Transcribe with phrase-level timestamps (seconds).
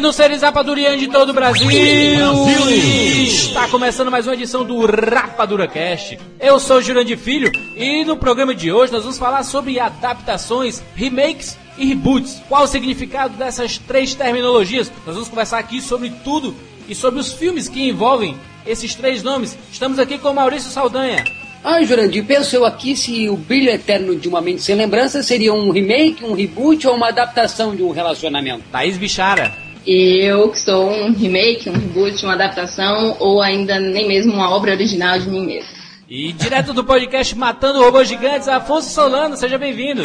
[0.00, 1.70] Sejam bem-vindos, seres rapadurianos de todo o Brasil!
[1.70, 6.18] Está começando mais uma edição do Rapadura Cast.
[6.40, 10.82] Eu sou o Jurandir Filho e no programa de hoje nós vamos falar sobre adaptações,
[10.94, 12.40] remakes e reboots.
[12.48, 14.90] Qual o significado dessas três terminologias?
[15.04, 16.54] Nós vamos conversar aqui sobre tudo
[16.88, 19.58] e sobre os filmes que envolvem esses três nomes.
[19.70, 21.22] Estamos aqui com Maurício Saldanha.
[21.62, 25.52] Ah, Jurandir, penso eu aqui se o Brilho Eterno de uma Mente Sem Lembrança seria
[25.52, 28.64] um remake, um reboot ou uma adaptação de um relacionamento.
[28.72, 29.69] Thaís Bichara.
[29.86, 34.72] Eu que sou um remake, um reboot, uma adaptação ou ainda nem mesmo uma obra
[34.72, 35.70] original de mim mesmo.
[36.08, 40.02] E direto do podcast Matando Robôs Gigantes, Afonso Solano, seja bem-vindo.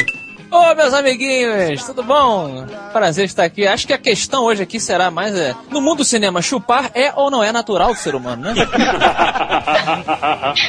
[0.50, 2.64] Ô, meus amiguinhos, tudo bom?
[2.92, 3.66] Prazer estar aqui.
[3.66, 7.12] Acho que a questão hoje aqui será mais é, no mundo do cinema, chupar é
[7.16, 8.54] ou não é natural do ser humano, né?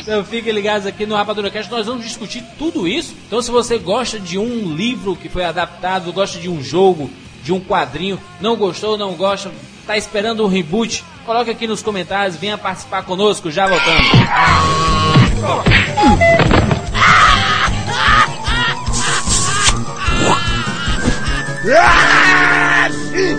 [0.02, 3.16] Então fiquem ligados aqui no Rapadura Cast, nós vamos discutir tudo isso.
[3.28, 7.10] Então se você gosta de um livro que foi adaptado, gosta de um jogo,
[7.48, 9.50] de um quadrinho, não gostou, não gosta,
[9.86, 14.06] tá esperando um reboot, coloque aqui nos comentários, venha participar conosco, já voltamos.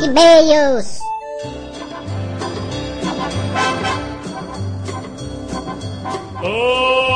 [0.03, 1.00] E-mails.
[6.43, 7.08] E-mails!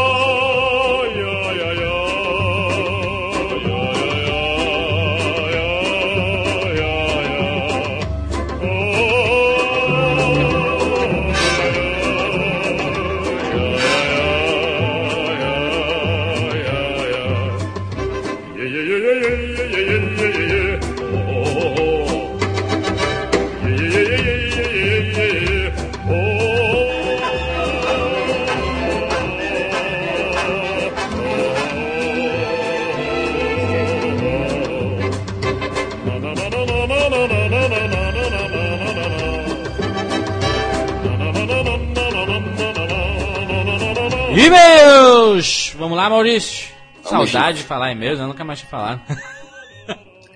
[47.33, 49.01] Saudade de falar e-mails, eu nunca mais tinha falado.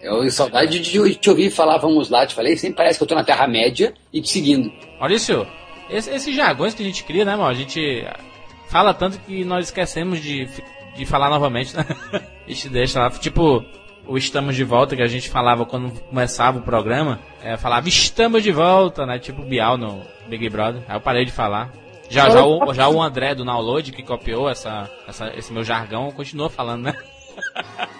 [0.03, 3.15] Eu saudade de te ouvir falar, vamos lá, te falei, sempre parece que eu tô
[3.17, 4.73] na Terra-média e te seguindo.
[5.01, 5.45] Maurício,
[5.91, 7.49] esse- esses jargões que a gente cria, né, mano?
[7.49, 8.07] A gente
[8.69, 10.49] fala tanto que nós esquecemos de,
[10.97, 11.85] de falar novamente, né?
[12.47, 13.65] A gente deixa lá, tipo,
[14.07, 17.19] o Estamos de Volta que a gente falava quando começava o programa.
[17.43, 19.19] É, falava Estamos de Volta, né?
[19.19, 20.83] Tipo Bial no Big Brother.
[20.87, 21.73] Aí eu parei de falar.
[22.09, 26.11] Já, já, o, já o André do Download, que copiou essa, essa- esse meu jargão,
[26.13, 26.95] continua falando, né?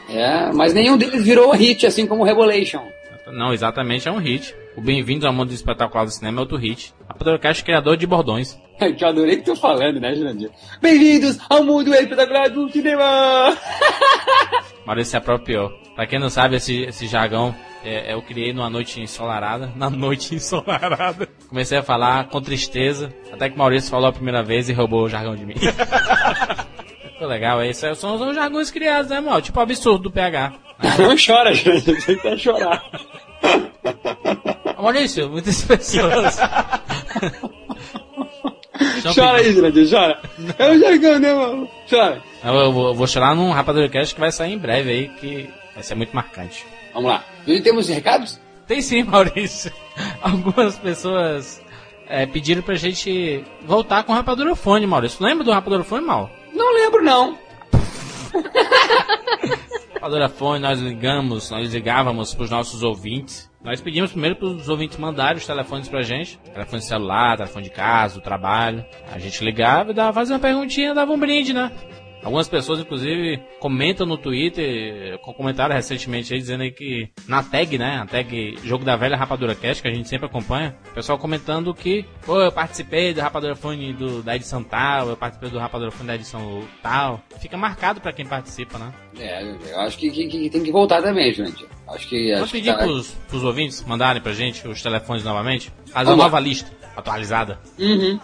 [0.09, 2.81] É, mas nenhum deles virou hit, assim como o Revelation.
[3.27, 4.55] Não, exatamente, é um hit.
[4.77, 6.95] O Bem-vindo ao Mundo Espetacular do Cinema é outro hit.
[7.09, 8.57] A Podcast criador de bordões.
[8.81, 10.49] Eu te adorei que tô falando, né, Jurandir?
[10.81, 13.57] Bem-vindos ao mundo espetacular do cinema!
[14.87, 15.71] Maurício se apropriou.
[15.97, 17.55] Pra quem não sabe, esse, esse jargão
[17.85, 19.73] é, eu criei numa noite ensolarada.
[19.77, 21.29] Na noite ensolarada.
[21.49, 25.09] Comecei a falar com tristeza, até que Maurício falou a primeira vez e roubou o
[25.09, 25.55] jargão de mim.
[27.13, 27.81] Ficou legal, é isso.
[27.95, 29.41] São, são jargões criados, né, mal?
[29.41, 30.53] Tipo absurdo do PH.
[30.99, 32.85] Não chora, Jurandir, você quer chorar.
[34.79, 36.39] Maurício, muitas pessoas.
[39.15, 40.21] Chora aí, Jurandir, chora.
[40.59, 41.69] É um jargão, né, mano?
[41.89, 42.23] Chora.
[42.45, 45.09] Eu, eu vou, eu vou chorar num Rapadura Cast que vai sair em breve aí,
[45.09, 46.67] que vai ser muito marcante.
[46.93, 47.25] Vamos lá.
[47.47, 48.41] E temos recados?
[48.67, 49.73] Tem sim, Maurício.
[50.21, 51.63] Algumas pessoas
[52.09, 55.25] é, pediram pra gente voltar com o Rapadura Fone, Maurício.
[55.25, 56.31] Lembra do Rapadura Fone, mal?
[56.53, 57.39] Não lembro, não.
[59.95, 63.51] Rapadura Fone, nós ligamos, nós ligávamos pros nossos ouvintes.
[63.63, 66.39] Nós pedimos primeiro pros ouvintes mandarem os telefones pra gente.
[66.39, 68.85] Telefone celular, telefone de casa, do trabalho.
[69.13, 71.73] A gente ligava e dava, fazia uma perguntinha, dava um brinde, né?
[72.27, 77.79] Algumas pessoas, inclusive, comentam no Twitter, com- comentaram recentemente aí, dizendo aí que na tag,
[77.79, 78.01] né?
[78.03, 81.73] A tag Jogo da Velha Rapadura Cast, que a gente sempre acompanha, o pessoal comentando
[81.73, 85.93] que, pô, eu participei do Rapadura Fone do, da edição tal, eu participei do Rapadura
[85.93, 87.21] Fone da edição tal.
[87.41, 88.93] Fica marcado pra quem participa, né?
[89.19, 91.65] É, eu acho que, que- que tem que voltar também, gente.
[91.89, 92.35] Acho que.
[92.35, 95.71] Que pedir tá- pros, pros ouvintes mandarem pra gente os telefones novamente.
[95.93, 97.61] Fazer uma Vamos nova lista atualizada.
[97.79, 98.19] Uhum.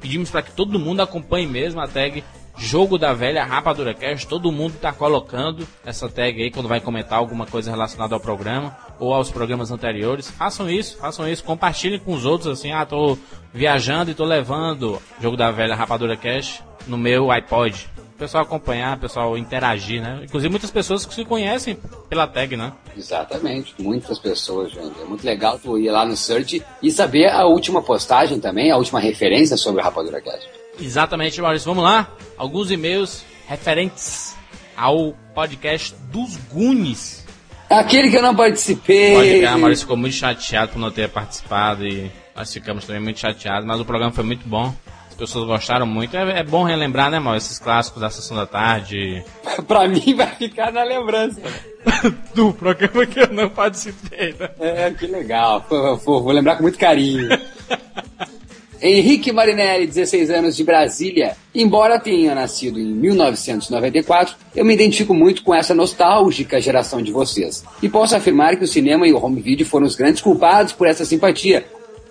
[0.00, 2.24] Pedimos para que todo mundo acompanhe mesmo a tag
[2.60, 4.26] Jogo da Velha Rapadura Cast.
[4.26, 8.76] Todo mundo tá colocando essa tag aí quando vai comentar alguma coisa relacionada ao programa
[8.98, 10.30] ou aos programas anteriores.
[10.30, 12.70] Façam isso, façam isso, compartilhem com os outros assim.
[12.70, 13.16] Ah, tô
[13.52, 17.88] viajando e tô levando Jogo da Velha Rapadura Cast no meu iPod.
[18.20, 20.20] Pessoal acompanhar, o pessoal interagir, né?
[20.22, 21.74] Inclusive muitas pessoas que se conhecem
[22.06, 22.70] pela tag, né?
[22.94, 25.00] Exatamente, muitas pessoas, gente.
[25.00, 28.76] É muito legal tu ir lá no search e saber a última postagem também, a
[28.76, 30.46] última referência sobre o Rapadura Cast.
[30.78, 31.64] Exatamente, Maurício.
[31.64, 32.10] Vamos lá?
[32.36, 34.36] Alguns e-mails referentes
[34.76, 37.24] ao podcast dos Gunis.
[37.70, 39.14] Aquele que eu não participei.
[39.14, 43.18] Pode ah, Maurício ficou muito chateado por não ter participado e nós ficamos também muito
[43.18, 44.74] chateados, mas o programa foi muito bom.
[45.22, 46.16] As pessoas gostaram muito.
[46.16, 49.22] É, é bom relembrar, né, Maurício, esses clássicos da Sessão da Tarde.
[49.68, 51.42] pra mim vai ficar na lembrança.
[52.34, 54.48] Do programa que eu não participei, né?
[54.58, 55.62] É, que legal.
[55.68, 57.28] Vou, vou- vou lembrar com muito carinho.
[58.82, 61.36] Henrique Marinelli, 16 anos de Brasília.
[61.54, 67.62] Embora tenha nascido em 1994, eu me identifico muito com essa nostálgica geração de vocês.
[67.82, 70.86] E posso afirmar que o cinema e o home video foram os grandes culpados por
[70.86, 71.66] essa simpatia.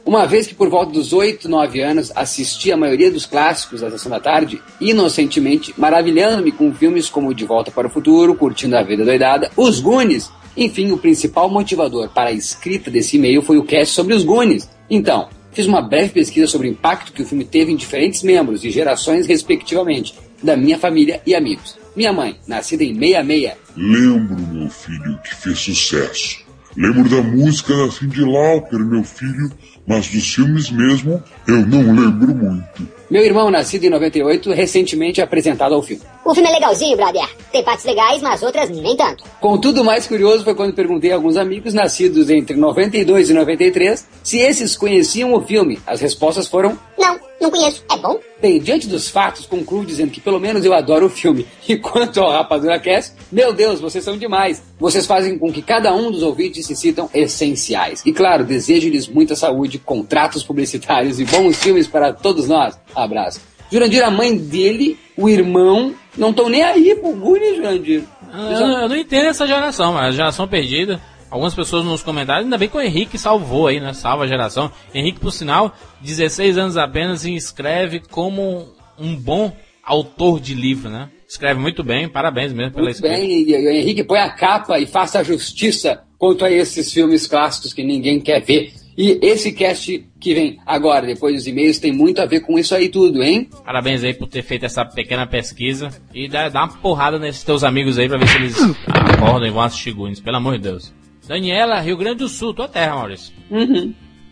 [0.10, 3.92] Uma vez que por volta dos 8, 9 anos assisti a maioria dos clássicos da
[3.92, 8.82] Sessão da Tarde, inocentemente, maravilhando-me com filmes como De Volta para o Futuro, Curtindo a
[8.82, 10.32] Vida Doidada, Os Goonies.
[10.58, 14.68] Enfim, o principal motivador para a escrita desse e-mail foi o cast sobre os Goonies.
[14.90, 18.66] Então, fiz uma breve pesquisa sobre o impacto que o filme teve em diferentes membros
[18.66, 21.78] e gerações, respectivamente, da minha família e amigos.
[21.96, 26.49] Minha mãe, nascida em 66, Lembro, meu filho, que fez sucesso.
[26.78, 29.52] Lembro da música da Cyndi Lauper, meu filho,
[29.88, 32.88] mas dos filmes mesmo eu não lembro muito.
[33.10, 36.04] meu irmão, nascido em 98, recentemente apresentado ao filme.
[36.24, 37.28] O filme é legalzinho, brother.
[37.52, 39.24] Tem partes legais, mas outras nem tanto.
[39.42, 44.08] Contudo, o mais curioso foi quando perguntei a alguns amigos nascidos entre 92 e 93
[44.24, 45.80] se esses conheciam o filme.
[45.88, 47.84] As respostas foram Não, não conheço.
[47.92, 48.20] É bom?
[48.42, 51.46] Bem, diante dos fatos, concluo dizendo que pelo menos eu adoro o filme.
[51.70, 54.62] E quanto ao Rapadura Cast, meu Deus, vocês são demais.
[54.80, 58.02] Vocês fazem com que cada um dos ouvintes se sintam essenciais.
[58.06, 62.78] E claro, desejo-lhes muita saúde, contratos publicitários e bons filmes para todos nós.
[62.96, 63.40] Abraço.
[63.72, 68.04] Jurandir, a mãe dele, o irmão, não estão nem aí pro Guni, Jurandir.
[68.34, 71.00] Eu, não- eu não entendo essa geração, mas a geração perdida.
[71.30, 73.94] Algumas pessoas nos comentários, ainda bem que o Henrique salvou aí, né?
[73.94, 74.72] Salva a geração.
[74.94, 78.68] Henrique, por sinal, 16 anos apenas e escreve como
[78.98, 81.10] um bom autor de livro, né?
[81.28, 83.16] Escreve muito bem, parabéns mesmo pela Muito escrita.
[83.16, 87.28] bem, e o Henrique põe a capa e faça a justiça quanto a esses filmes
[87.28, 88.74] clássicos que ninguém quer ver.
[88.98, 92.76] E esse cast que vem agora, depois dos e-mails, tem muito a ver com isso
[92.76, 93.48] aí tudo, hein?
[93.64, 95.90] Parabéns aí por ter feito essa pequena pesquisa.
[96.14, 98.58] E dá, dá uma porrada nesses teus amigos aí pra ver se eles
[98.90, 100.94] acordam e vão assistir Goonies, pelo amor de Deus.
[101.30, 103.32] Daniela, Rio Grande do Sul, tua terra, Maurício.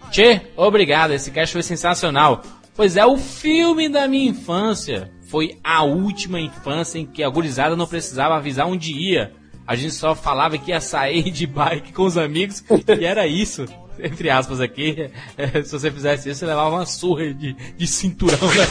[0.09, 2.41] Tchê, obrigado, esse cast foi sensacional.
[2.75, 7.75] Pois é, o filme da minha infância foi a última infância em que a gurizada
[7.75, 9.31] não precisava avisar onde ia.
[9.67, 12.63] A gente só falava que ia sair de bike com os amigos
[12.99, 13.65] e era isso.
[13.99, 15.11] Entre aspas aqui,
[15.63, 18.65] se você fizesse isso, você levava uma surra de, de cinturão da.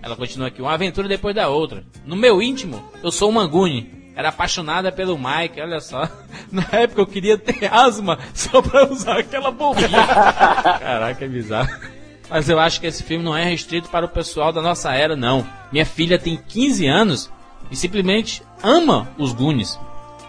[0.00, 1.84] Ela continua aqui, uma aventura depois da outra.
[2.06, 4.03] No meu íntimo, eu sou uma Guni.
[4.16, 6.08] Era apaixonada pelo Mike, olha só.
[6.50, 9.88] Na época eu queria ter asma só pra usar aquela bombinha.
[10.06, 11.70] Caraca, é bizarro.
[12.30, 15.16] Mas eu acho que esse filme não é restrito para o pessoal da nossa era,
[15.16, 15.46] não.
[15.70, 17.30] Minha filha tem 15 anos
[17.70, 19.78] e simplesmente ama os Goonies.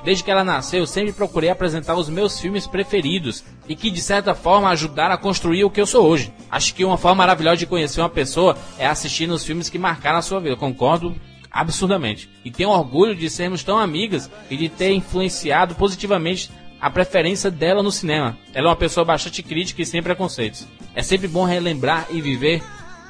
[0.03, 3.99] Desde que ela nasceu, eu sempre procurei apresentar os meus filmes preferidos e que, de
[3.99, 6.31] certa forma, ajudaram a construir o que eu sou hoje.
[6.51, 10.19] Acho que uma forma maravilhosa de conhecer uma pessoa é assistir nos filmes que marcaram
[10.19, 10.55] a sua vida.
[10.55, 11.15] Concordo
[11.55, 12.29] absurdamente.
[12.43, 17.81] E tenho orgulho de sermos tão amigas e de ter influenciado positivamente a preferência dela
[17.81, 18.37] no cinema.
[18.53, 20.67] Ela é uma pessoa bastante crítica e sem preconceitos.
[20.93, 22.61] É sempre bom relembrar e viver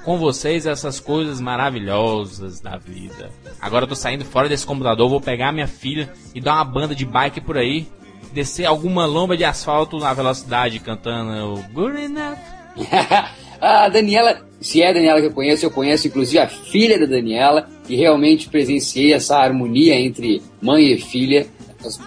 [0.04, 3.32] com vocês essas coisas maravilhosas da vida.
[3.60, 6.94] Agora eu tô saindo fora desse computador, vou pegar minha filha e dar uma banda
[6.94, 7.88] de bike por aí,
[8.32, 12.38] descer alguma lomba de asfalto na velocidade cantando Good Enough.
[13.65, 17.05] a Daniela, se é a Daniela que eu conheço, eu conheço inclusive a filha da
[17.05, 21.48] Daniela e realmente presenciei essa harmonia entre mãe e filha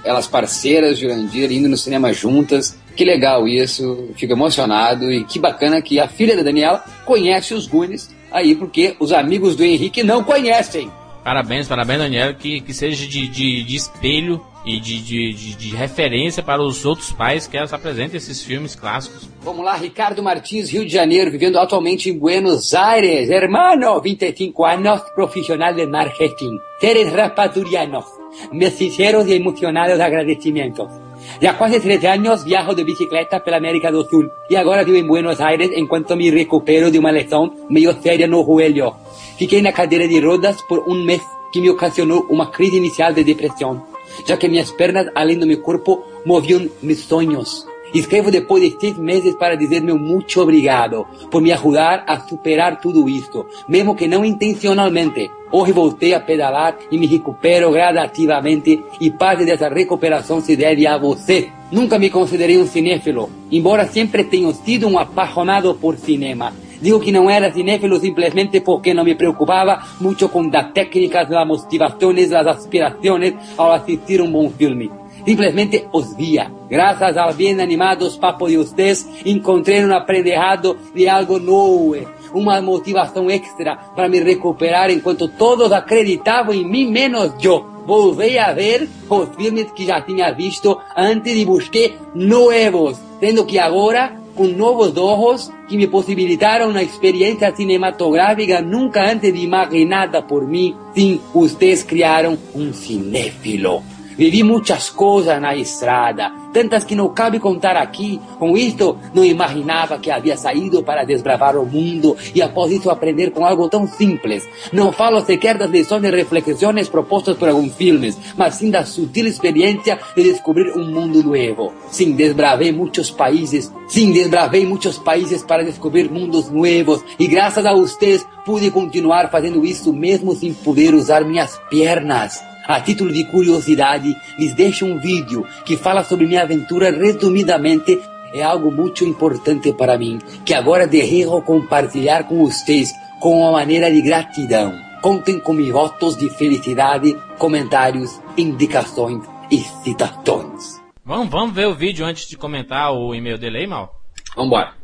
[0.04, 2.76] elas parceiras, Jurandir, indo no cinema juntas.
[2.96, 7.66] Que legal isso, fico emocionado e que bacana que a filha da Daniela conhece os
[7.66, 10.90] Goonies aí, porque os amigos do Henrique não conhecem.
[11.22, 15.74] Parabéns, parabéns, Daniela, que, que seja de, de, de espelho e de, de, de, de
[15.74, 19.26] referência para os outros pais que elas apresentem esses filmes clássicos.
[19.42, 23.30] Vamos lá, Ricardo Martins, Rio de Janeiro, vivendo atualmente em Buenos Aires.
[23.30, 26.58] Hermano, 25 anos, profissional de marketing.
[26.78, 28.04] Seres rapadurianos.
[28.52, 30.92] Mis sinceros y emocionados agradecimientos.
[31.40, 35.06] Ya quase 13 anos viajo de bicicleta pela América do Sul e agora vivo em
[35.06, 38.94] Buenos Aires enquanto me recupero de uma lesão meio séria no joelho.
[39.38, 41.22] Fiquei na cadeira de rodas por um mês
[41.52, 43.82] que me ocasionou uma crise inicial de depressão,
[44.26, 47.66] já que minhas pernas, além do meu corpo, moviam meus sonhos.
[47.94, 52.80] Escrevo depois de seis meses para dizer meu muito obrigado por me ajudar a superar
[52.80, 55.30] tudo isto, mesmo que não intencionalmente.
[55.50, 60.98] Hoje voltei a pedalar e me recupero gradativamente e parte dessa recuperação se deve a
[60.98, 61.48] você.
[61.72, 66.52] Nunca me considerei um cinéfilo, embora sempre tenha sido um apaixonado por cinema.
[66.80, 71.46] Digo que não era cinéfilo simplesmente porque não me preocupava muito com as técnicas, as
[71.46, 74.90] motivações, as aspirações ao assistir um bom filme.
[75.24, 76.50] Simplesmente os via.
[76.70, 81.96] Graças ao bem animados papos de vocês, encontrei um aprendizado de algo novo,
[82.32, 87.66] uma motivação extra para me recuperar enquanto todos acreditavam em mim, menos eu.
[87.86, 93.58] Voltei a ver os filmes que já tinha visto antes e busquei novos, sendo que
[93.58, 100.76] agora com novos ojos que me possibilitaram uma experiência cinematográfica nunca antes imaginada por mim.
[100.94, 103.82] Sim, vocês criaram um cinéfilo.
[104.18, 108.20] Vivi muitas coisas na estrada, tantas que não cabe contar aqui.
[108.36, 113.30] Com isto, não imaginava que havia saído para desbravar o mundo e após isso aprender
[113.30, 114.44] com algo tão simples.
[114.72, 119.24] Não falo sequer das lições e reflexões propostas por alguns filmes, mas sim da sutil
[119.24, 121.72] experiência de descobrir um mundo novo.
[121.88, 123.72] Sim, desbravei muitos países.
[123.86, 129.64] Sim, desbravei muitos países para descobrir mundos novos e graças a vocês pude continuar fazendo
[129.64, 132.47] isso mesmo sem poder usar minhas pernas.
[132.68, 137.98] A título de curiosidade, lhes deixo um vídeo que fala sobre minha aventura resumidamente.
[138.34, 143.90] É algo muito importante para mim, que agora desejo compartilhar com vocês com uma maneira
[143.90, 144.78] de gratidão.
[145.00, 150.78] Contem com meus votos de felicidade, comentários, indicações e citações.
[151.02, 153.98] Vamos, vamos ver o vídeo antes de comentar o e-mail dele aí, Mal?
[154.36, 154.74] Vambora.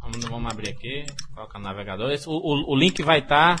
[0.00, 2.10] Vamos, vamos abrir aqui, coloca no navegador.
[2.10, 3.60] Esse, o, o, o link vai estar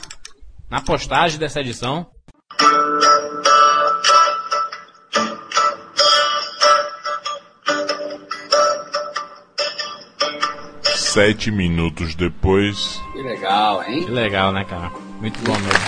[0.68, 2.04] na postagem dessa edição.
[11.14, 13.00] Sete minutos depois.
[13.12, 14.02] Que legal, hein?
[14.04, 14.90] Que legal, né, cara?
[15.20, 15.78] Muito bom mesmo.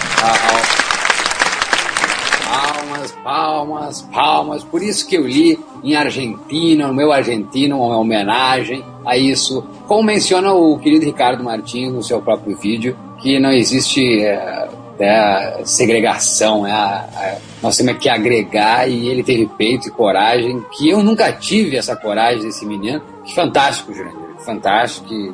[2.44, 4.62] Palmas, palmas, palmas.
[4.62, 9.62] Por isso que eu li em argentino, no meu argentino, uma homenagem a isso.
[9.88, 14.68] Como menciona o querido Ricardo Martins no seu próprio vídeo, que não existe é,
[14.98, 20.64] é, segregação, é a- a- nós temos que agregar e ele teve peito e coragem,
[20.76, 23.00] que eu nunca tive essa coragem desse menino.
[23.24, 25.12] Que fantástico, Jurandir, fantástico.
[25.12, 25.32] E,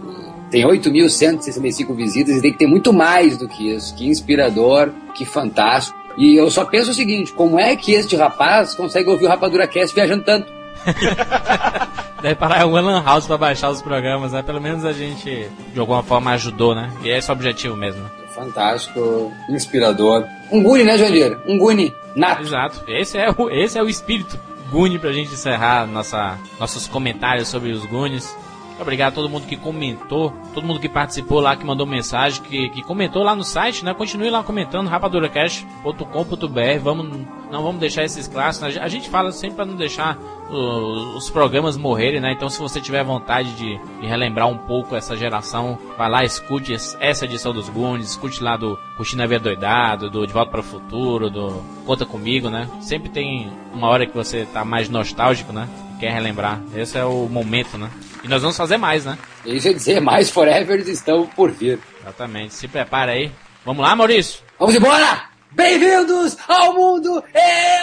[0.50, 3.95] tem 8.165 visitas e tem que ter muito mais do que isso.
[3.95, 5.97] Que inspirador, que fantástico.
[6.19, 9.66] E eu só penso o seguinte, como é que este rapaz consegue ouvir o Rapadura
[9.66, 10.52] Cast viajando tanto?
[12.21, 14.42] Deve parar alguma lan house pra baixar os programas, né?
[14.42, 16.90] Pelo menos a gente, de alguma forma, ajudou, né?
[17.02, 18.04] E é esse o objetivo mesmo.
[18.42, 20.26] Fantástico, inspirador.
[20.50, 21.38] Um Guni, né, Jandir?
[21.46, 22.42] Um Guni nato.
[22.42, 22.82] Exato.
[22.88, 24.38] Esse é o, esse é o espírito
[24.70, 28.37] Guni pra gente encerrar nossa, nossos comentários sobre os Gunis.
[28.82, 32.68] Obrigado a todo mundo que comentou, todo mundo que participou lá, que mandou mensagem, que,
[32.70, 33.94] que comentou lá no site, né?
[33.94, 36.80] Continue lá comentando, rapaduracast.com.br.
[36.82, 37.20] Vamos,
[37.50, 38.74] não vamos deixar esses clássicos.
[38.74, 38.80] né?
[38.82, 40.18] A gente fala sempre para não deixar
[40.50, 42.32] o- os programas morrerem, né?
[42.32, 46.72] Então, se você tiver vontade de, de relembrar um pouco essa geração, vai lá, escute
[46.72, 50.50] es- essa edição dos Goonies, escute lá do Curtindo a Vida Doidado, do De Volta
[50.50, 52.68] para o Futuro, do Conta Comigo, né?
[52.80, 55.68] Sempre tem uma hora que você tá mais nostálgico, né?
[55.98, 56.60] Quer relembrar.
[56.74, 57.88] Esse é o momento, né?
[58.22, 59.18] E nós vamos fazer mais, né?
[59.44, 61.80] Isso é dizer, mais Forevers estão por vir.
[62.00, 62.54] Exatamente.
[62.54, 63.32] Se prepara aí.
[63.64, 64.40] Vamos lá, Maurício?
[64.58, 65.24] Vamos embora!
[65.50, 67.22] Bem-vindos ao mundo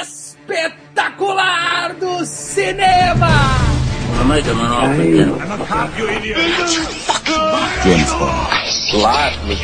[0.01, 3.27] espetacular do cinema!
[8.91, 9.63] Life was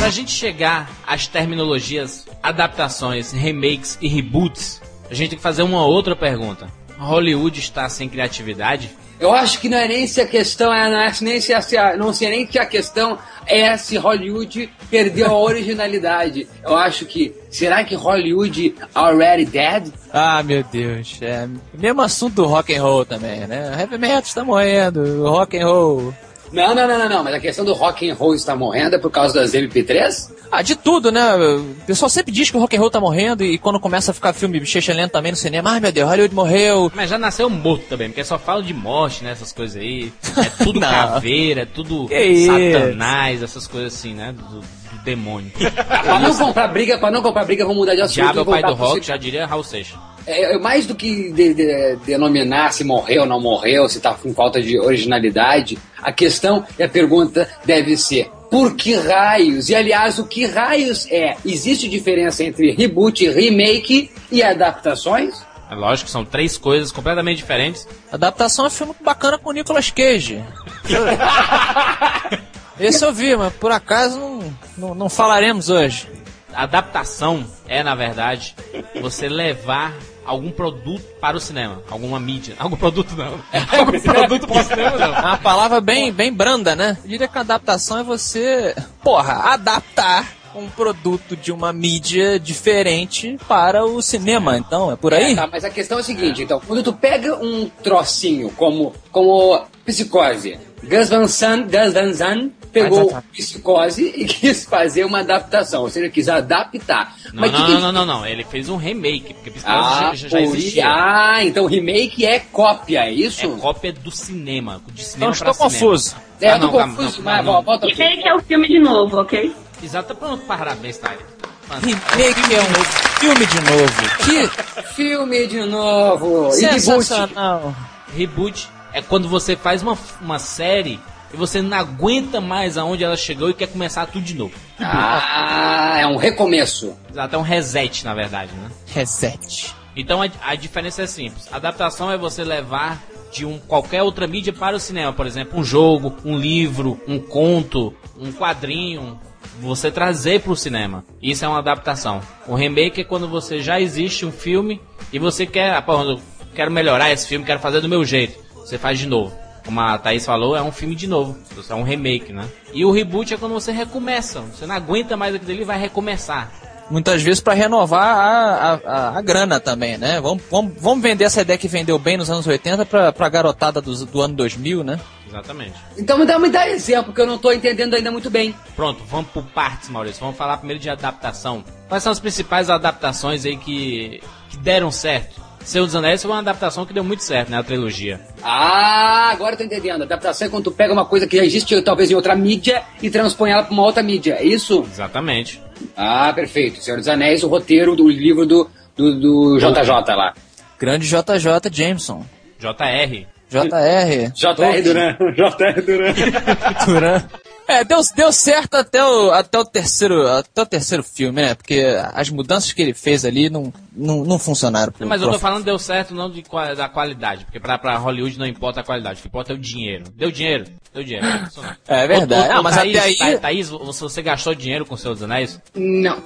[0.00, 4.80] Pra gente chegar às terminologias adaptações, remakes e reboots,
[5.10, 6.68] a gente tem que fazer uma outra pergunta.
[6.98, 8.90] Hollywood está sem criatividade?
[9.20, 11.96] Eu acho que não é nem se a questão é, não é nem se a,
[11.98, 16.48] não sei nem se a questão é se Hollywood perdeu a originalidade.
[16.64, 19.92] Eu acho que será que Hollywood already dead?
[20.10, 21.18] Ah, meu Deus.
[21.20, 23.76] É mesmo assunto do rock and roll também, né?
[23.78, 26.14] Heavy metal está morrendo, rock and roll.
[26.52, 28.98] Não, não, não, não, não, mas a questão do rock and roll está morrendo é
[28.98, 30.30] por causa das MP3?
[30.50, 31.36] Ah, de tudo, né?
[31.36, 34.14] O pessoal sempre diz que o rock and roll tá morrendo e quando começa a
[34.14, 36.90] ficar filme bochecha lento também no cinema, ai meu Deus, Hollywood morreu.
[36.94, 39.30] Mas já nasceu morto também, porque só fala de morte, né?
[39.30, 40.12] Essas coisas aí.
[40.36, 42.52] É tudo caveira, é tudo Que isso?
[42.52, 44.32] satanás, essas coisas assim, né?
[44.32, 45.52] Do, do demônio.
[45.52, 48.14] Pra não comprar briga, pra não comprar briga, vamos mudar de assunto.
[48.14, 49.98] Diabo é o pai do rock, já diria Raul Seixas.
[50.26, 54.14] É, é mais do que de- de- denominar se morreu ou não morreu, se tá
[54.14, 59.68] com falta de originalidade, a questão e a pergunta deve ser: por que raios?
[59.68, 61.36] E aliás, o que raios é?
[61.44, 65.42] Existe diferença entre reboot, remake e adaptações?
[65.70, 67.86] É lógico que são três coisas completamente diferentes.
[68.10, 70.42] Adaptação é filme bacana com o Nicolas Cage.
[72.78, 76.08] Esse eu vi, mas por acaso não, não, não falaremos hoje.
[76.52, 78.56] Adaptação é, na verdade,
[79.00, 79.92] você levar
[80.30, 82.54] algum produto para o cinema, alguma mídia.
[82.56, 83.34] Algum produto não.
[83.76, 85.10] algum produto para o cinema É não.
[85.10, 86.96] uma palavra bem, bem branda, né?
[87.02, 93.38] Eu diria que a adaptação é você, porra, adaptar um produto de uma mídia diferente
[93.48, 94.56] para o cinema.
[94.56, 95.32] Então, é por aí?
[95.32, 98.94] É, tá, mas a questão é a seguinte, então, quando tu pega um trocinho como,
[99.10, 105.82] como psicose, Gus Van Sant, Gus Van Sant pegou psicose e quis fazer uma adaptação,
[105.82, 107.16] ou seja, quis adaptar.
[107.32, 108.26] Não, mas não, que que- não, não, não, não.
[108.26, 110.84] Ele fez um remake, porque Psicose Ah, já, já existia.
[110.88, 113.44] ah, então remake é cópia, é isso?
[113.44, 115.70] É cópia do cinema, de Então cinema estou pra cinema.
[115.70, 116.16] confuso.
[116.40, 117.94] É, Ah, eu tô não, confuso, não, não, vol- volta aqui.
[117.96, 119.54] Remake é o filme de novo, ok?
[119.82, 121.26] Exato, pronto, parabéns, Tyler.
[121.70, 122.84] Remake é um
[123.20, 124.02] filme de novo.
[124.24, 126.56] Que Filme de novo, reboot.
[126.56, 127.74] sensacional.
[128.16, 131.00] Reboot é quando você faz uma, uma série
[131.32, 134.54] e você não aguenta mais aonde ela chegou e quer começar tudo de novo.
[134.78, 136.96] Ah, é um recomeço.
[137.10, 138.70] Exato, é um reset, na verdade, né?
[138.86, 139.74] Reset.
[139.96, 141.48] Então a, a diferença é simples.
[141.52, 143.00] Adaptação é você levar
[143.32, 147.18] de um qualquer outra mídia para o cinema, por exemplo, um jogo, um livro, um
[147.18, 149.20] conto, um quadrinho,
[149.60, 151.04] você trazer para o cinema.
[151.22, 152.20] Isso é uma adaptação.
[152.46, 154.80] O remake é quando você já existe um filme
[155.12, 156.20] e você quer, ah, pô, eu
[156.54, 158.38] quero melhorar esse filme, quero fazer do meu jeito.
[158.60, 159.36] Você faz de novo.
[159.64, 161.36] Como a Thaís falou, é um filme de novo.
[161.68, 162.48] É um remake, né?
[162.72, 164.40] E o reboot é quando você recomeça.
[164.40, 166.50] Você não aguenta mais aquilo ali e vai recomeçar.
[166.90, 170.20] Muitas vezes para renovar a, a, a grana também, né?
[170.20, 173.80] Vamos, vamos, vamos vender essa ideia que vendeu bem nos anos 80 pra, pra garotada
[173.80, 174.98] do, do ano 2000, né?
[175.28, 175.74] Exatamente.
[175.96, 178.52] Então me dá, me dá exemplo, que eu não tô entendendo ainda muito bem.
[178.74, 180.20] Pronto, vamos por partes, Maurício.
[180.20, 181.62] Vamos falar primeiro de adaptação.
[181.88, 185.39] Quais são as principais adaptações aí que, que deram certo?
[185.64, 187.58] Senhor dos Anéis foi uma adaptação que deu muito certo, né?
[187.58, 188.20] A trilogia.
[188.42, 190.02] Ah, agora eu tô entendendo.
[190.02, 193.10] Adaptação é quando tu pega uma coisa que já existe talvez em outra mídia e
[193.10, 194.84] transpõe ela pra uma outra mídia, é isso?
[194.90, 195.60] Exatamente.
[195.96, 196.82] Ah, perfeito.
[196.82, 200.34] Senhor dos Anéis, o roteiro do livro do, do, do JJ lá.
[200.78, 202.24] Grande JJ Jameson.
[202.58, 203.26] JR.
[203.48, 204.32] JR.
[204.32, 205.16] JR Duran.
[205.34, 206.14] JR Duran.
[206.86, 207.22] Duran.
[207.70, 211.54] É, deu, deu certo até o, até, o terceiro, até o terceiro filme, né?
[211.54, 214.92] Porque as mudanças que ele fez ali não, não, não funcionaram.
[214.92, 216.42] pro- Mas eu tô pro- falando deu certo não de,
[216.76, 219.58] da qualidade, porque pra, pra Hollywood não importa a qualidade, o que importa é o
[219.58, 220.04] dinheiro.
[220.16, 220.64] Deu dinheiro?
[220.92, 221.26] Deu dinheiro.
[221.26, 221.76] Não.
[221.86, 222.48] É verdade.
[222.48, 225.22] Ô, ô, Ah, mas Thaís, até aí- Tha- Thaís, você, gastou dinheiro com Senhor dos
[225.22, 225.60] Anéis?
[225.74, 226.22] Não.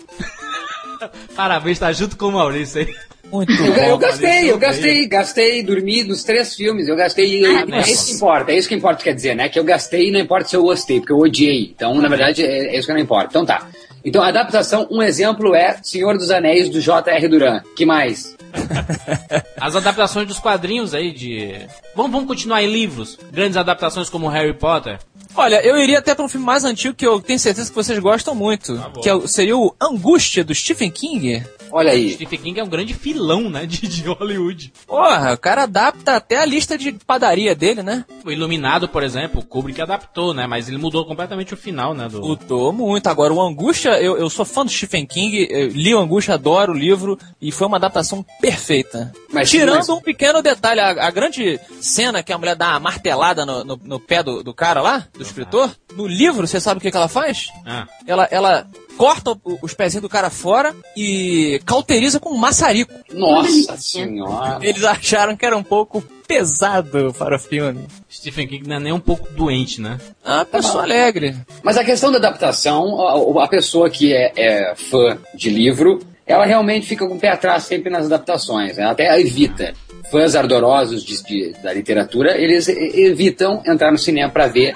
[1.34, 2.94] Parabéns, tá junto com o Maurício aí.
[3.32, 3.80] Muito Eu, bom.
[3.82, 7.42] eu gastei, eu gastei, gastei, dormi dos três filmes, eu gastei.
[7.44, 9.48] Ah, é isso que importa, é isso que importa, quer dizer, né?
[9.48, 11.72] Que eu gastei e não importa se eu gostei, porque eu odiei.
[11.74, 13.28] Então, na verdade, é, é isso que não importa.
[13.30, 13.66] Então tá.
[14.04, 17.26] Então, a adaptação, um exemplo é Senhor dos Anéis do J.R.
[17.26, 17.62] Duran.
[17.74, 18.36] Que mais?
[19.60, 21.66] As adaptações dos quadrinhos aí de.
[21.94, 23.18] Vamos, vamos continuar em livros.
[23.32, 24.98] Grandes adaptações como Harry Potter.
[25.36, 27.98] Olha, eu iria até para um filme mais antigo que eu tenho certeza que vocês
[27.98, 28.76] gostam muito.
[28.76, 31.44] Tá que é seria o Angústia, do Stephen King.
[31.76, 32.12] Olha aí.
[32.12, 33.66] Stephen King é um grande filão, né?
[33.66, 34.72] De, de Hollywood.
[34.86, 38.04] Porra, o cara adapta até a lista de padaria dele, né?
[38.24, 40.46] O Iluminado, por exemplo, o Kubrick adaptou, né?
[40.46, 42.08] Mas ele mudou completamente o final, né?
[42.08, 42.20] Do...
[42.20, 43.08] Lutou muito.
[43.08, 46.72] Agora, o Angústia, eu, eu sou fã do Stephen King, eu li o Angústia, adoro
[46.72, 49.12] o livro, e foi uma adaptação perfeita.
[49.32, 52.80] Mas- Tirando mas- um pequeno detalhe, a, a grande cena que a mulher dá uma
[52.80, 56.78] martelada no, no, no pé do, do cara lá, do escritor, no livro, você sabe
[56.78, 57.48] o que, que ela faz?
[57.66, 62.92] Ah, Ela, ela corta os pezinhos do cara fora e cauteriza com um maçarico.
[63.12, 64.58] Nossa senhora.
[64.62, 67.86] Eles acharam que era um pouco pesado para o filme.
[68.10, 69.98] Stephen King não é nem um pouco doente, né?
[70.24, 71.36] Ah, pessoa alegre.
[71.62, 73.00] Mas a questão da adaptação,
[73.38, 77.28] a, a pessoa que é, é fã de livro, ela realmente fica com o pé
[77.28, 78.84] atrás sempre nas adaptações, né?
[78.84, 79.74] até evita.
[80.10, 84.74] Fãs ardorosos de- de- da literatura, eles evitam entrar no cinema para ver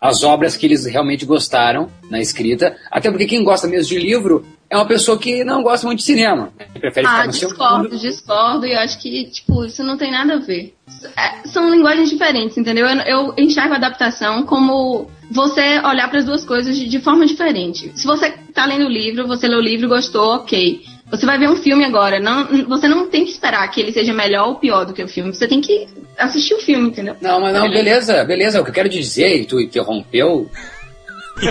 [0.00, 4.44] as obras que eles realmente gostaram na escrita, até porque quem gosta mesmo de livro
[4.70, 6.52] é uma pessoa que não gosta muito de cinema.
[6.78, 10.72] Prefere Ah, discordo, discordo, e eu acho que, tipo, isso não tem nada a ver.
[11.16, 12.86] É, são linguagens diferentes, entendeu?
[12.86, 17.26] Eu, eu enxergo a adaptação como você olhar para as duas coisas de, de forma
[17.26, 17.90] diferente.
[17.96, 20.80] Se você tá lendo o livro, você leu o livro, gostou, ok.
[21.10, 24.12] Você vai ver um filme agora, não, você não tem que esperar que ele seja
[24.12, 27.16] melhor ou pior do que o filme, você tem que assistir o filme, entendeu?
[27.20, 28.60] Não, mas não, beleza, beleza.
[28.60, 30.48] O que eu quero dizer, e tu interrompeu,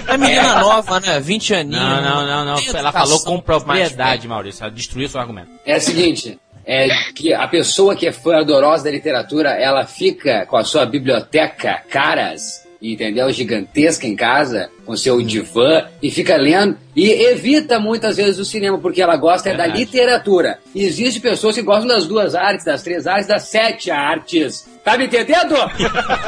[0.07, 1.19] É menina nova, né?
[1.19, 1.81] 20 aninhos.
[1.81, 2.57] Não, não, não, não.
[2.57, 4.63] Ela educação falou com propriedade, Maurício.
[4.63, 5.49] Ela destruiu seu argumento.
[5.65, 10.45] É o seguinte, é que a pessoa que é fã ardorosa da literatura, ela fica
[10.45, 13.31] com a sua biblioteca caras, entendeu?
[13.31, 18.77] Gigantesca em casa, com seu divã, e fica lendo, e evita muitas vezes o cinema,
[18.77, 19.79] porque ela gosta é da Verdade.
[19.79, 20.59] literatura.
[20.75, 24.69] E existe pessoas que gostam das duas artes, das três artes, das sete artes.
[24.83, 25.55] Tá me entendendo?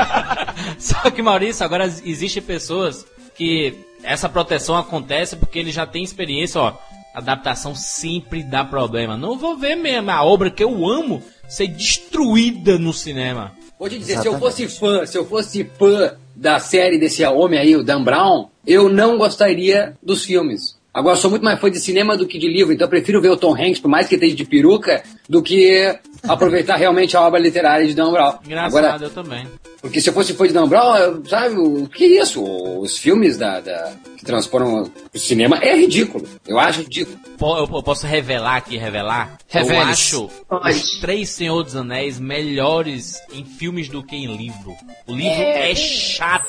[0.77, 3.05] Só que, Maurício, agora existem pessoas
[3.41, 3.73] que
[4.03, 6.77] essa proteção acontece porque ele já tem experiência, ó.
[7.11, 9.17] Adaptação sempre dá problema.
[9.17, 13.51] Não vou ver mesmo a obra que eu amo ser destruída no cinema.
[13.79, 17.59] Vou te dizer, se eu fosse fã, se eu fosse fã da série desse homem
[17.59, 20.77] aí, o Dan Brown, eu não gostaria dos filmes.
[20.93, 23.21] Agora, eu sou muito mais fã de cinema do que de livro, então eu prefiro
[23.21, 27.21] ver o Tom Hanks, por mais que esteja de peruca, do que aproveitar realmente a
[27.21, 28.33] obra literária de Dan Brown.
[28.45, 29.47] Engraçado, Agora, eu também.
[29.81, 32.43] porque se eu fosse fã de Dan Brown, eu- sabe, o que é isso?
[32.43, 36.27] Os filmes da, da- que transformam o cinema é ridículo.
[36.45, 37.17] Eu acho ridículo.
[37.39, 39.37] Eu, eu posso revelar aqui, revelar?
[39.47, 40.13] Revele-se.
[40.13, 40.29] Eu acho
[40.69, 44.75] os Três Senhor dos Anéis melhores em filmes do que em livro.
[45.07, 46.45] O livro é, chato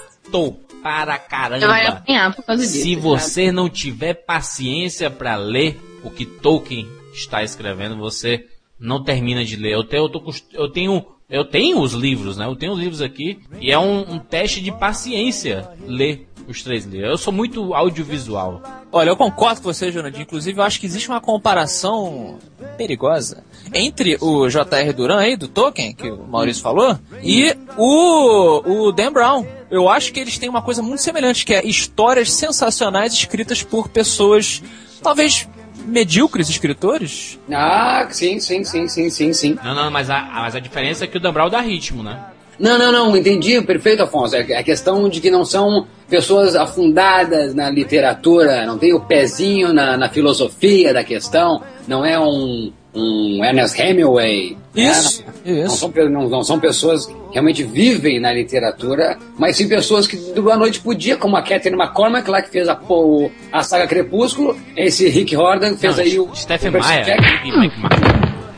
[0.82, 1.88] para vai caramba.
[1.88, 2.74] apanhar por causa disso.
[2.74, 2.96] Se sabe?
[2.96, 8.46] você não tiver paciência para ler o que Tolkien está escrevendo, você
[8.78, 9.72] não termina de ler.
[9.72, 12.46] Eu tenho, eu, tô eu tenho, eu tenho os livros, né?
[12.46, 16.84] Eu tenho os livros aqui e é um, um teste de paciência ler os três
[16.84, 17.10] livros.
[17.10, 18.60] Eu sou muito audiovisual.
[18.90, 20.22] Olha, eu concordo com você, Jonathan.
[20.22, 22.38] Inclusive, eu acho que existe uma comparação
[22.76, 24.92] perigosa entre o J.R.
[24.92, 29.46] Duran aí, do Tolkien, que o Maurício falou, e o, o Dan Brown.
[29.72, 33.88] Eu acho que eles têm uma coisa muito semelhante, que é histórias sensacionais escritas por
[33.88, 34.62] pessoas,
[35.02, 35.48] talvez
[35.86, 37.38] medíocres escritores.
[37.50, 39.58] Ah, sim, sim, sim, sim, sim, sim.
[39.64, 42.22] Não, não, mas a, mas a diferença é que o Dan Brown dá ritmo, né?
[42.58, 44.36] Não, não, não, entendi, perfeito, Afonso.
[44.36, 49.72] É a questão de que não são pessoas afundadas na literatura, não tem o pezinho
[49.72, 54.56] na, na filosofia da questão, não é um, um Ernest Hemingway.
[54.74, 54.90] né?
[54.90, 55.76] Isso, Não, isso.
[55.76, 60.50] são, não, não são pessoas que realmente vivem na literatura, mas sim pessoas que do
[60.50, 63.86] a noite pro dia, como a Catherine McCormack lá que fez a, pô, a saga
[63.86, 66.34] Crepúsculo, esse Rick Jordan fez Não, aí o...
[66.34, 67.18] Stephen o Meyer.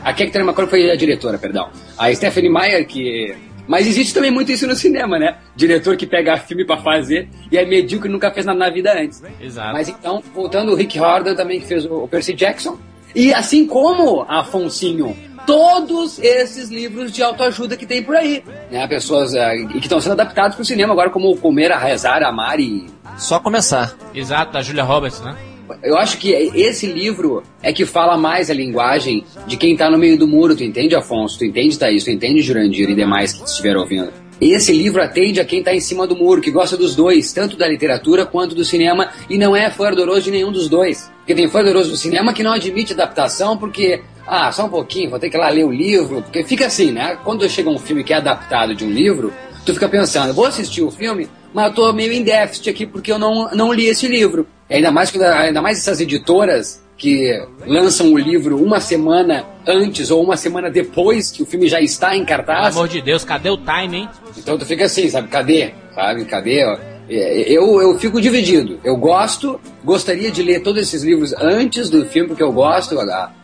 [0.03, 1.69] A Catherine McCormack foi a diretora, perdão.
[1.97, 3.35] A Stephanie Meyer, que.
[3.67, 5.37] Mas existe também muito isso no cinema, né?
[5.55, 8.93] Diretor que pega filme pra fazer e é medíocre e nunca fez na, na vida
[8.93, 9.23] antes.
[9.41, 9.73] Exato.
[9.73, 12.77] Mas então, voltando, o Rick Jordan também que fez o, o Percy Jackson.
[13.15, 15.15] E assim como Afonsinho,
[15.47, 18.43] todos esses livros de autoajuda que tem por aí.
[18.69, 18.85] Né?
[18.87, 22.59] Pessoas e que estão sendo adaptados pro cinema agora, como o Comer, a Rezar, Amar
[22.59, 23.95] e Só começar.
[24.13, 25.35] Exato, da Julia Roberts, né?
[25.81, 29.97] eu acho que esse livro é que fala mais a linguagem de quem tá no
[29.97, 31.39] meio do muro, tu entende, Afonso?
[31.39, 32.03] Tu entende, Thaís?
[32.03, 34.11] Tu entende, Jurandir e demais que estiveram ouvindo?
[34.39, 37.55] Esse livro atende a quem tá em cima do muro, que gosta dos dois, tanto
[37.55, 41.09] da literatura quanto do cinema, e não é fã de nenhum dos dois.
[41.19, 45.19] Porque tem fã do cinema que não admite adaptação porque, ah, só um pouquinho, vou
[45.19, 46.21] ter que ir lá ler o livro.
[46.21, 47.17] Porque fica assim, né?
[47.23, 49.33] Quando chega um filme que é adaptado de um livro,
[49.65, 53.11] tu fica pensando, vou assistir o filme, mas eu tô meio em déficit aqui porque
[53.11, 54.45] eu não, não li esse livro.
[54.69, 57.31] Ainda mais, ainda mais essas editoras que
[57.65, 62.15] lançam o livro uma semana antes ou uma semana depois que o filme já está
[62.15, 62.75] em Pelo cartaz.
[62.75, 64.09] amor de Deus, cadê o time, hein?
[64.37, 65.27] Então tu fica assim, sabe?
[65.27, 65.71] Cadê?
[65.93, 66.25] Sabe?
[66.25, 66.59] Cadê?
[67.07, 68.79] É, Eu, eu fico dividido.
[68.83, 72.95] Eu gosto, gostaria de ler todos esses livros antes do filme, porque eu gosto.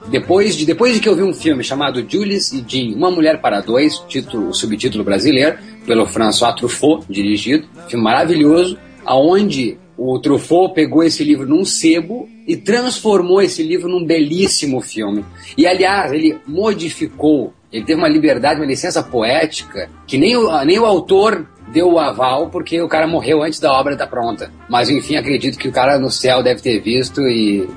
[0.09, 3.39] Depois de, depois de que eu vi um filme chamado Julius e Jean, Uma Mulher
[3.41, 7.67] para Dois, título, o subtítulo brasileiro, pelo François Truffaut, dirigido.
[7.87, 14.03] Filme maravilhoso, aonde o Truffaut pegou esse livro num sebo e transformou esse livro num
[14.03, 15.23] belíssimo filme.
[15.55, 20.79] E, aliás, ele modificou, ele teve uma liberdade, uma licença poética, que nem o, nem
[20.79, 24.51] o autor deu o aval porque o cara morreu antes da obra estar pronta.
[24.67, 27.69] Mas enfim, acredito que o cara no céu deve ter visto e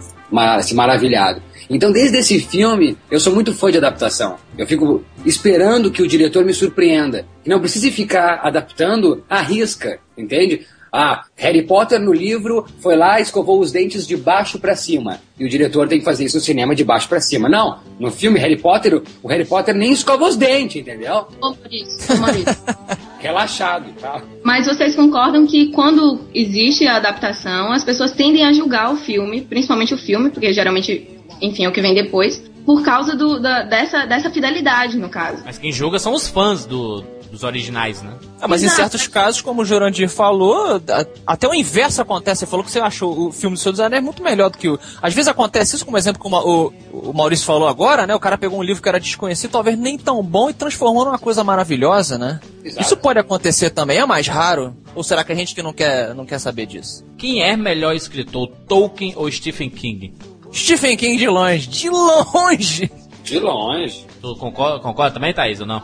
[0.63, 1.43] se maravilhado.
[1.69, 4.37] Então, desde esse filme, eu sou muito fã de adaptação.
[4.57, 7.27] Eu fico esperando que o diretor me surpreenda.
[7.47, 10.67] Não precise ficar adaptando à risca, entende?
[10.97, 15.19] Ah, Harry Potter no livro foi lá e escovou os dentes de baixo pra cima.
[15.37, 17.49] E o diretor tem que fazer isso no cinema de baixo pra cima.
[17.49, 21.27] Não, no filme Harry Potter, o Harry Potter nem escova os dentes, entendeu?
[21.43, 22.57] Ô, Maurício, Maurício.
[23.19, 24.23] Relaxado, tá?
[24.45, 29.41] Mas vocês concordam que quando existe a adaptação, as pessoas tendem a julgar o filme,
[29.41, 31.09] principalmente o filme, porque geralmente,
[31.41, 35.43] enfim, é o que vem depois, por causa do, da- dessa, dessa fidelidade, no caso.
[35.45, 37.03] Mas quem julga são os fãs do-
[37.35, 38.13] dos originais, né?
[38.41, 38.81] Ah, mas em Exato.
[38.81, 40.81] certos casos, como o Jurandir falou,
[41.27, 42.41] até o inverso acontece.
[42.41, 44.69] Você falou que você achou o filme do Senhor dos Anéis muito melhor do que
[44.69, 44.79] o.
[45.03, 48.15] Às vezes acontece isso, como exemplo, como o, o Maurício falou agora, né?
[48.15, 51.19] O cara pegou um livro que era desconhecido, talvez nem tão bom, e transformou numa
[51.19, 52.41] coisa maravilhosa, né?
[52.65, 52.83] Exato.
[52.83, 54.75] Isso pode acontecer também, é mais raro?
[54.95, 57.05] Ou será que a gente que não quer, não quer saber disso?
[57.19, 60.15] Quem é melhor escritor, Tolkien ou Stephen King?
[60.53, 62.91] Stephen King de longe, de longe!
[63.25, 64.07] De longe.
[64.21, 65.83] Tu concorda, concorda também, Thaís, ou não?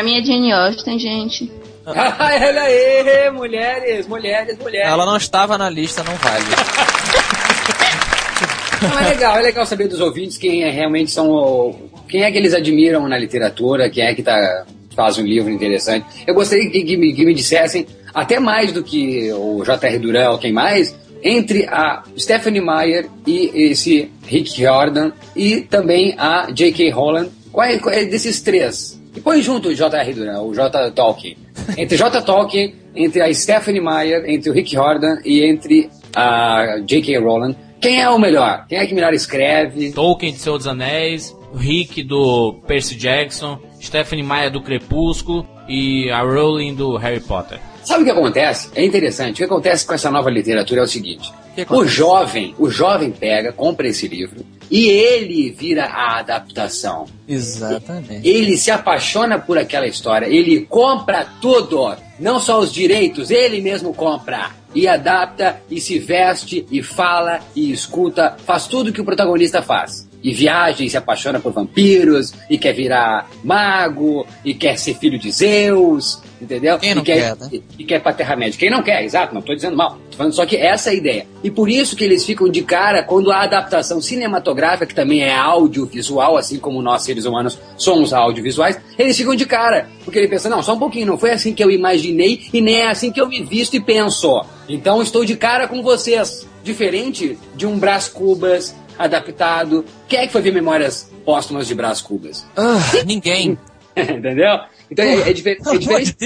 [0.00, 1.52] Pra mim é Jane Austen, gente.
[1.84, 4.88] Olha aí, mulheres, mulheres, mulheres.
[4.88, 6.44] Ela não estava na lista, não vale.
[8.82, 11.28] Não, é legal, é legal saber dos ouvintes quem é, realmente são.
[11.30, 14.64] o- Quem é que eles admiram na literatura, quem é que tá,
[14.96, 16.06] faz um livro interessante.
[16.26, 19.98] Eu gostaria que, que me, que me dissessem, até mais do que o J.R.
[19.98, 26.50] Duran ou quem mais, entre a Stephanie Meyer e esse Rick Riordan e também a
[26.50, 26.88] J.K.
[26.90, 27.30] Rowland.
[27.52, 28.98] Qual é, qual é desses três?
[29.14, 30.14] E põe junto o J.R.
[30.14, 30.90] Duran, o J.
[30.92, 31.36] Tolkien.
[31.76, 32.22] Entre J.
[32.22, 37.18] Tolkien, entre a Stephanie Meyer, entre o Rick Riordan e entre a J.K.
[37.18, 37.56] Rowland.
[37.80, 38.66] Quem é o melhor?
[38.68, 39.92] Quem é que melhor escreve?
[39.92, 46.10] Tolkien de Senhor dos Anéis, o Rick do Percy Jackson, Stephanie Meyer do Crepúsculo e
[46.10, 47.58] a Rowling do Harry Potter.
[47.82, 48.70] Sabe o que acontece?
[48.74, 49.34] É interessante.
[49.34, 51.32] O que acontece com essa nova literatura é o seguinte:
[51.68, 57.06] o jovem, o jovem pega, compra esse livro e ele vira a adaptação.
[57.26, 58.26] Exatamente.
[58.26, 63.92] Ele se apaixona por aquela história, ele compra tudo, não só os direitos, ele mesmo
[63.92, 64.50] compra.
[64.72, 70.08] E adapta, e se veste, e fala, e escuta, faz tudo que o protagonista faz.
[70.22, 75.18] E viaja, e se apaixona por vampiros, e quer virar mago, e quer ser filho
[75.18, 76.78] de Zeus, entendeu?
[76.78, 77.48] Quem não e quer, quer, né?
[77.52, 78.58] e, e quer pra Terra-média.
[78.58, 79.98] Quem não quer, exato, não tô dizendo mal.
[80.10, 81.26] Tô falando só que essa é a ideia.
[81.42, 85.34] E por isso que eles ficam de cara quando a adaptação cinematográfica, que também é
[85.34, 89.88] audiovisual, assim como nós seres humanos somos audiovisuais, eles ficam de cara.
[90.04, 92.80] Porque ele pensa, não, só um pouquinho, não foi assim que eu imaginei e nem
[92.80, 94.44] é assim que eu me visto e penso.
[94.68, 96.48] Então estou de cara com vocês.
[96.62, 99.84] Diferente de um Brás Cubas adaptado.
[100.08, 102.46] Quem é que foi ver Memórias Póstumas de Brás Cubas?
[102.56, 103.58] Ah, ninguém.
[103.96, 104.60] Entendeu?
[104.90, 106.16] Então é, é difer- é diferente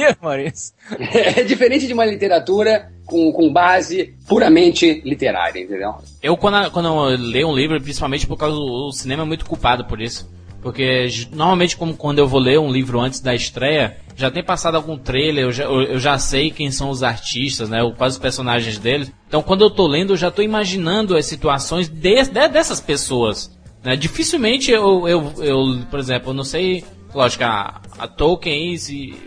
[1.38, 5.94] é diferente de uma literatura com, com base puramente literária, entendeu?
[6.22, 9.84] Eu, quando, quando eu leio um livro, principalmente por causa do cinema, é muito culpado
[9.84, 10.30] por isso.
[10.62, 14.76] Porque normalmente, como quando eu vou ler um livro antes da estreia, já tem passado
[14.76, 17.78] algum trailer, eu já, eu, eu já sei quem são os artistas, né?
[17.96, 19.12] Quais os personagens deles.
[19.26, 23.50] Então, quando eu tô lendo, eu já tô imaginando as situações de- de- dessas pessoas.
[23.82, 23.96] Né?
[23.96, 26.84] Dificilmente eu, eu, eu, por exemplo, eu não sei.
[27.14, 28.72] Lógico, a, a Tolkien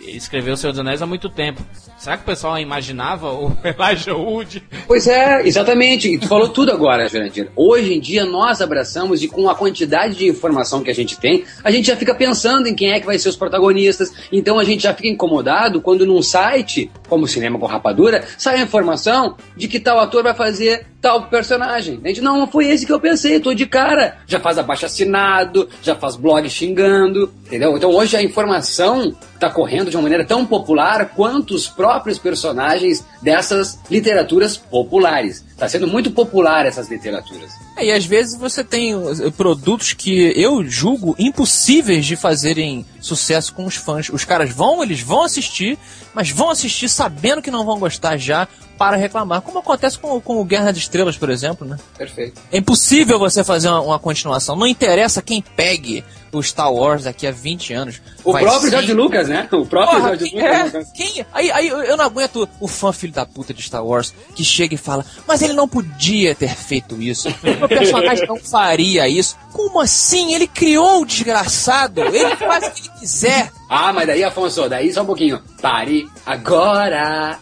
[0.07, 1.63] escreveu Senhor dos Anéis há muito tempo.
[1.97, 6.13] Será que o pessoal imaginava o Elijah Wood Pois é, exatamente.
[6.13, 7.49] E tu falou tudo agora, Jurandir.
[7.55, 11.43] Hoje em dia nós abraçamos e com a quantidade de informação que a gente tem,
[11.63, 14.13] a gente já fica pensando em quem é que vai ser os protagonistas.
[14.31, 18.59] Então a gente já fica incomodado quando num site, como o Cinema com Rapadura, sai
[18.59, 21.99] a informação de que tal ator vai fazer tal personagem.
[22.03, 24.17] A gente, não, não foi esse que eu pensei, tô de cara.
[24.25, 27.75] Já faz abaixo assinado, já faz blog xingando, entendeu?
[27.77, 31.86] Então hoje a informação está correndo de uma maneira tão popular quanto os próprios
[32.19, 35.43] personagens dessas literaturas populares.
[35.49, 37.51] Está sendo muito popular essas literaturas.
[37.75, 43.53] É, e às vezes você tem uh, produtos que eu julgo impossíveis de fazerem sucesso
[43.53, 44.09] com os fãs.
[44.09, 45.77] Os caras vão, eles vão assistir,
[46.13, 48.47] mas vão assistir sabendo que não vão gostar já
[48.77, 49.41] para reclamar.
[49.41, 51.77] Como acontece com, com o Guerra das Estrelas, por exemplo, né?
[51.97, 52.39] Perfeito.
[52.51, 54.55] É impossível você fazer uma, uma continuação.
[54.55, 56.03] Não interessa quem pegue
[56.37, 58.01] o Star Wars daqui a 20 anos.
[58.23, 59.47] O próprio ser- George Lucas, né?
[59.51, 60.75] O próprio Porra, George quem, Lucas.
[60.75, 60.83] é?
[60.95, 61.25] Quem?
[61.33, 64.43] Aí, aí eu eu não aguento o fã filho da puta de Star Wars que
[64.43, 67.29] chega e fala, mas ele não podia ter feito isso.
[67.29, 69.35] O personagem não faria isso.
[69.53, 70.33] Como assim?
[70.35, 72.01] Ele criou o desgraçado.
[72.01, 73.51] Ele faz o que ele quiser.
[73.69, 75.41] Ah, mas daí, Afonso, daí só um pouquinho.
[75.61, 77.39] Pare agora.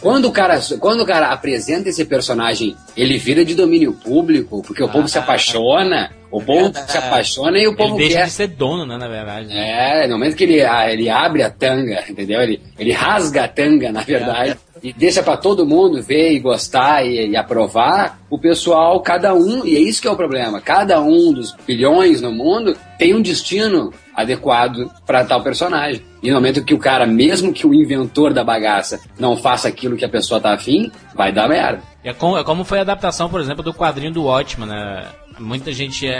[0.00, 4.82] Quando o, cara, quando o cara apresenta esse personagem, ele vira de domínio público, porque
[4.82, 8.24] o povo se apaixona, o povo se apaixona e o povo Ele deixa quer.
[8.24, 9.48] de ser dono, né, na verdade.
[9.52, 12.40] É, no momento que ele, ah, ele abre a tanga, entendeu?
[12.40, 17.06] Ele, ele rasga a tanga, na verdade, e deixa pra todo mundo ver e gostar
[17.06, 21.00] e, e aprovar, o pessoal, cada um, e é isso que é o problema, cada
[21.00, 26.02] um dos bilhões no mundo tem um destino adequado pra tal personagem.
[26.22, 29.96] E no momento que o cara, mesmo que o inventor da bagaça não faça aquilo
[29.96, 31.82] que a pessoa tá afim, vai dar merda.
[32.02, 35.04] É como, é como foi a adaptação, por exemplo, do quadrinho do Watchmen, né?
[35.38, 36.18] Muita gente é,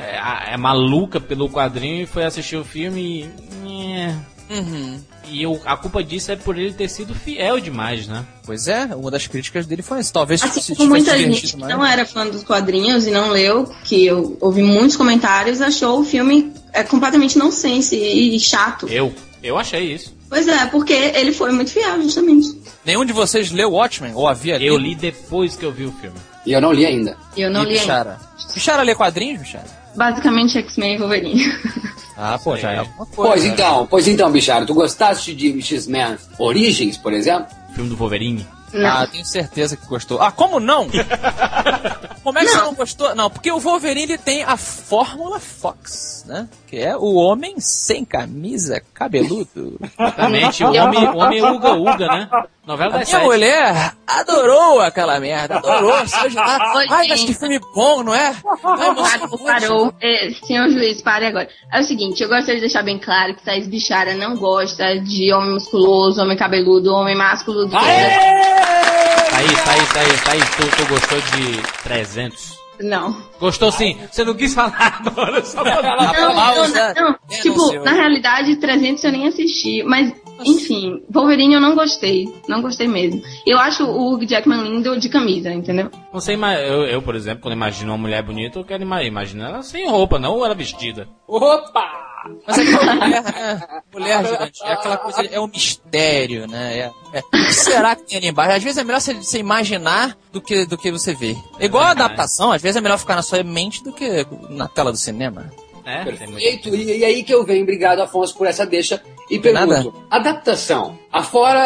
[0.50, 3.28] é- é maluca pelo quadrinho e foi assistir o filme
[3.64, 4.08] e...
[4.50, 4.98] Uhum.
[5.30, 8.24] E o- a culpa disso é por ele ter sido fiel demais, né?
[8.44, 10.12] Pois é, uma das críticas dele foi essa.
[10.12, 13.30] Talvez se Assim tivesse como muita gente que não era fã dos quadrinhos e não
[13.30, 18.86] leu, que eu ouvi muitos comentários, achou o filme é, completamente nonsense e chato.
[18.88, 19.14] Eu.
[19.42, 20.14] Eu achei isso.
[20.28, 22.48] Pois é, porque ele foi muito fiel, justamente.
[22.84, 24.12] Nenhum de vocês leu Watchmen?
[24.14, 24.88] Ou havia Eu lido?
[24.88, 26.16] li depois que eu vi o filme.
[26.46, 27.16] E eu não li ainda.
[27.36, 27.80] E eu não E li ainda.
[27.82, 28.20] Bichara?
[28.54, 29.66] Bichara lê quadrinhos, Bichara?
[29.94, 31.44] Basicamente X-Men e Wolverine.
[32.16, 33.32] Ah, pô, já é alguma coisa.
[33.32, 37.48] Pois então, pois então, Bicharo, tu gostaste de X-Men Origins, por exemplo?
[37.70, 38.46] O filme do Wolverine.
[38.72, 38.88] Não.
[38.88, 40.22] Ah, tenho certeza que gostou.
[40.22, 40.86] Ah, como não?
[42.24, 43.14] como é que você não gostou?
[43.14, 46.48] Não, porque o Wolverine ele tem a Fórmula Fox, né?
[46.66, 49.78] Que é o homem sem camisa, cabeludo.
[49.98, 50.64] Exatamente.
[50.64, 52.28] O homem, o homem Uga Uga, né?
[52.66, 55.92] Novela das minha mulher adorou aquela merda, adorou.
[56.34, 56.74] Lá.
[56.90, 58.34] Ai, mas que filme bom, não é?
[58.62, 59.94] Parou, parou.
[60.00, 61.48] É, senhor juiz, pare agora.
[61.72, 65.32] É o seguinte, eu gostaria de deixar bem claro que Thaís Bichara não gosta de
[65.32, 67.68] homem musculoso, homem cabeludo, homem másculo.
[67.68, 70.40] Tá tá aí, tá aí, tá aí.
[70.40, 72.54] Tu, tu gostou de 300?
[72.80, 73.16] Não.
[73.38, 73.98] Gostou sim.
[74.10, 76.12] Você não quis falar agora, só pra falar.
[76.12, 77.18] Não, pausa não, não.
[77.28, 77.70] denunciou.
[77.70, 79.82] Tipo, na realidade, 300 eu nem assisti.
[79.84, 80.12] Mas,
[80.44, 82.26] enfim, Wolverine eu não gostei.
[82.48, 83.22] Não gostei mesmo.
[83.46, 85.90] Eu acho o Hugh Jackman lindo de camisa, entendeu?
[86.12, 89.50] Você ima- eu, eu, por exemplo, quando imagino uma mulher bonita, eu quero ima- imaginar
[89.50, 91.06] ela sem roupa, não ela vestida.
[91.28, 92.02] Opa!
[92.46, 93.60] Mas é que a mulher, né?
[93.92, 96.78] Mulher, Jurandir, é aquela coisa, é um mistério, né?
[96.78, 98.56] É, é, o que será que tem ali embaixo?
[98.56, 101.36] Às vezes é melhor você, você imaginar do que, do que você ver.
[101.60, 104.90] Igual a adaptação, às vezes é melhor ficar na sua mente do que na tela
[104.90, 105.52] do cinema.
[105.74, 106.74] Muito- Perfeito.
[106.74, 109.02] E, e aí que eu venho, obrigado, Afonso, por essa deixa.
[109.30, 109.92] E pergunto, Nada.
[110.10, 110.98] adaptação.
[111.12, 111.58] Afora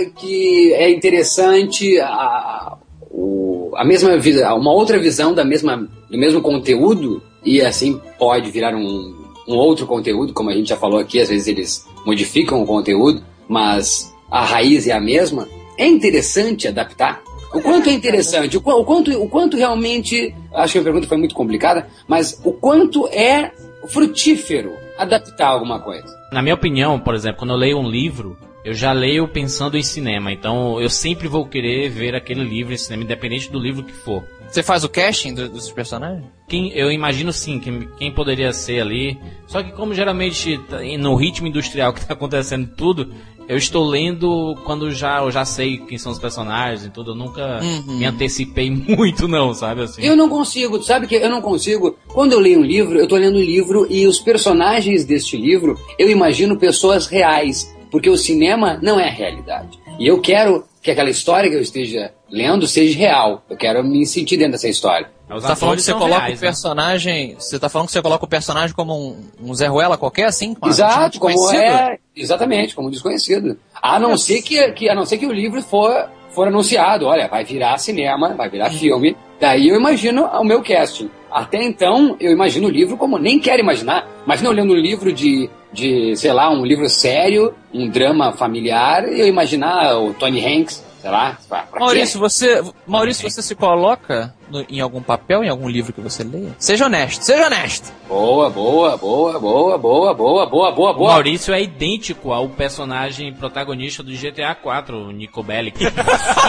[0.00, 2.76] eh, que é interessante a,
[3.10, 4.10] o- a mesma
[4.54, 9.14] uma outra visão da mesma, do mesmo conteúdo, e assim pode virar um,
[9.48, 13.22] um outro conteúdo, como a gente já falou aqui, às vezes eles modificam o conteúdo,
[13.48, 15.48] mas a raiz é a mesma.
[15.78, 17.22] É interessante adaptar?
[17.54, 20.34] O quanto é interessante, o, o quanto, o quanto realmente.
[20.52, 23.52] Acho que a pergunta foi muito complicada, mas o quanto é
[23.86, 26.17] frutífero adaptar alguma coisa?
[26.32, 29.82] Na minha opinião, por exemplo, quando eu leio um livro, eu já leio pensando em
[29.82, 30.30] cinema.
[30.32, 34.22] Então eu sempre vou querer ver aquele livro em cinema, independente do livro que for.
[34.48, 36.24] Você faz o casting do- dos personagens?
[36.48, 39.18] Quem, eu imagino sim quem, quem poderia ser ali.
[39.46, 43.12] Só que como geralmente tá no ritmo industrial que está acontecendo tudo,
[43.48, 47.12] eu estou lendo quando já eu já sei quem são os personagens e tudo.
[47.12, 47.96] Eu nunca Uhum.
[47.98, 50.02] me antecipei muito não, sabe assim.
[50.02, 51.96] Eu não consigo, sabe que eu não consigo.
[52.08, 55.78] Quando eu leio um livro, eu tô lendo um livro e os personagens deste livro,
[55.98, 59.78] eu imagino pessoas reais, porque o cinema não é a realidade.
[59.98, 63.42] E eu quero que aquela história que eu esteja lendo seja real.
[63.48, 65.10] Eu quero me sentir dentro dessa história.
[65.28, 66.48] Os Você tá falando que você coloca reais, o né?
[66.48, 67.34] personagem.
[67.38, 70.54] Você tá falando que você coloca o personagem como um, um Zé Ruela qualquer, assim?
[70.54, 71.60] com a- Exato, como desconhecido?
[71.62, 73.58] é, exatamente, como desconhecido.
[73.82, 77.26] A não ser que, que a não ser que o livro for for anunciado, olha,
[77.26, 79.16] vai virar cinema, vai virar filme.
[79.40, 81.10] Daí eu imagino o meu casting.
[81.30, 84.06] Até então, eu imagino o livro como nem quero imaginar.
[84.24, 89.20] Imagina olhando um livro de, de, sei lá, um livro sério, um drama familiar, e
[89.20, 91.84] eu imaginar o Tony Hanks, sei lá, pra, pra quê?
[91.84, 96.24] Maurício, você, Maurício, você se coloca no- em algum papel, em algum livro que você
[96.24, 96.56] leia?
[96.58, 97.92] Seja honesto, seja honesto.
[98.08, 101.12] Boa, boa, boa, boa, boa, boa, boa, boa, O boa.
[101.12, 105.78] Maurício é idêntico ao personagem protagonista do GTA 4, o Nico Bellic.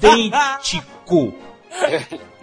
[0.00, 1.34] idêntico.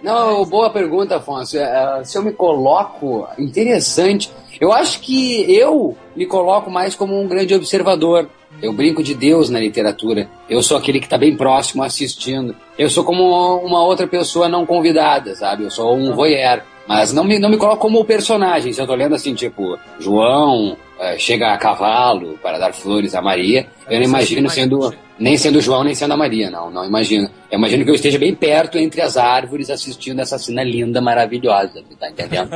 [0.02, 1.58] Não, boa pergunta, Afonso.
[1.58, 7.26] É, Se eu me coloco interessante, eu acho que eu me coloco mais como um
[7.26, 8.28] grande observador.
[8.62, 10.28] Eu brinco de Deus na literatura.
[10.48, 12.56] Eu sou aquele que está bem próximo assistindo.
[12.78, 13.22] Eu sou como
[13.58, 15.64] uma outra pessoa não convidada, sabe?
[15.64, 16.62] Eu sou um voyeur.
[16.86, 18.72] Mas não me, não me coloco como personagem.
[18.72, 23.20] Se eu tô lendo assim, tipo, João eh, chega a cavalo para dar flores a
[23.20, 27.28] Maria, eu não imagino sendo nem sendo João, nem sendo a Maria, não, não imagino.
[27.50, 31.82] Eu imagino que eu esteja bem perto entre as árvores assistindo essa cena linda, maravilhosa,
[31.98, 32.50] tá entendendo?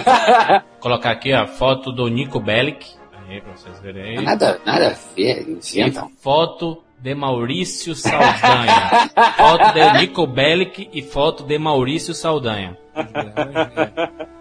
[0.80, 2.86] Colocar aqui a foto do Nico Bellic.
[3.28, 4.24] Aí, pra vocês verem aí.
[4.24, 6.10] nada, nada a ver, inventam.
[6.20, 9.10] Foto de Maurício Saldanha.
[9.36, 12.76] foto de Nico Bellic e foto de Maurício Saldanha.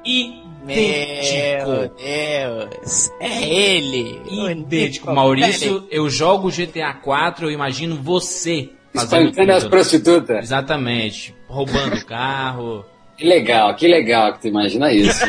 [0.03, 0.54] Idêntico.
[0.65, 3.11] Meu Deus.
[3.19, 4.21] É ele.
[4.29, 5.07] o Idêntico.
[5.07, 10.43] Nico Maurício, eu jogo GTA 4, eu imagino você Espancando as prostitutas.
[10.43, 11.35] Exatamente.
[11.47, 12.85] Roubando carro.
[13.17, 15.25] Que legal, que legal que tu imagina isso.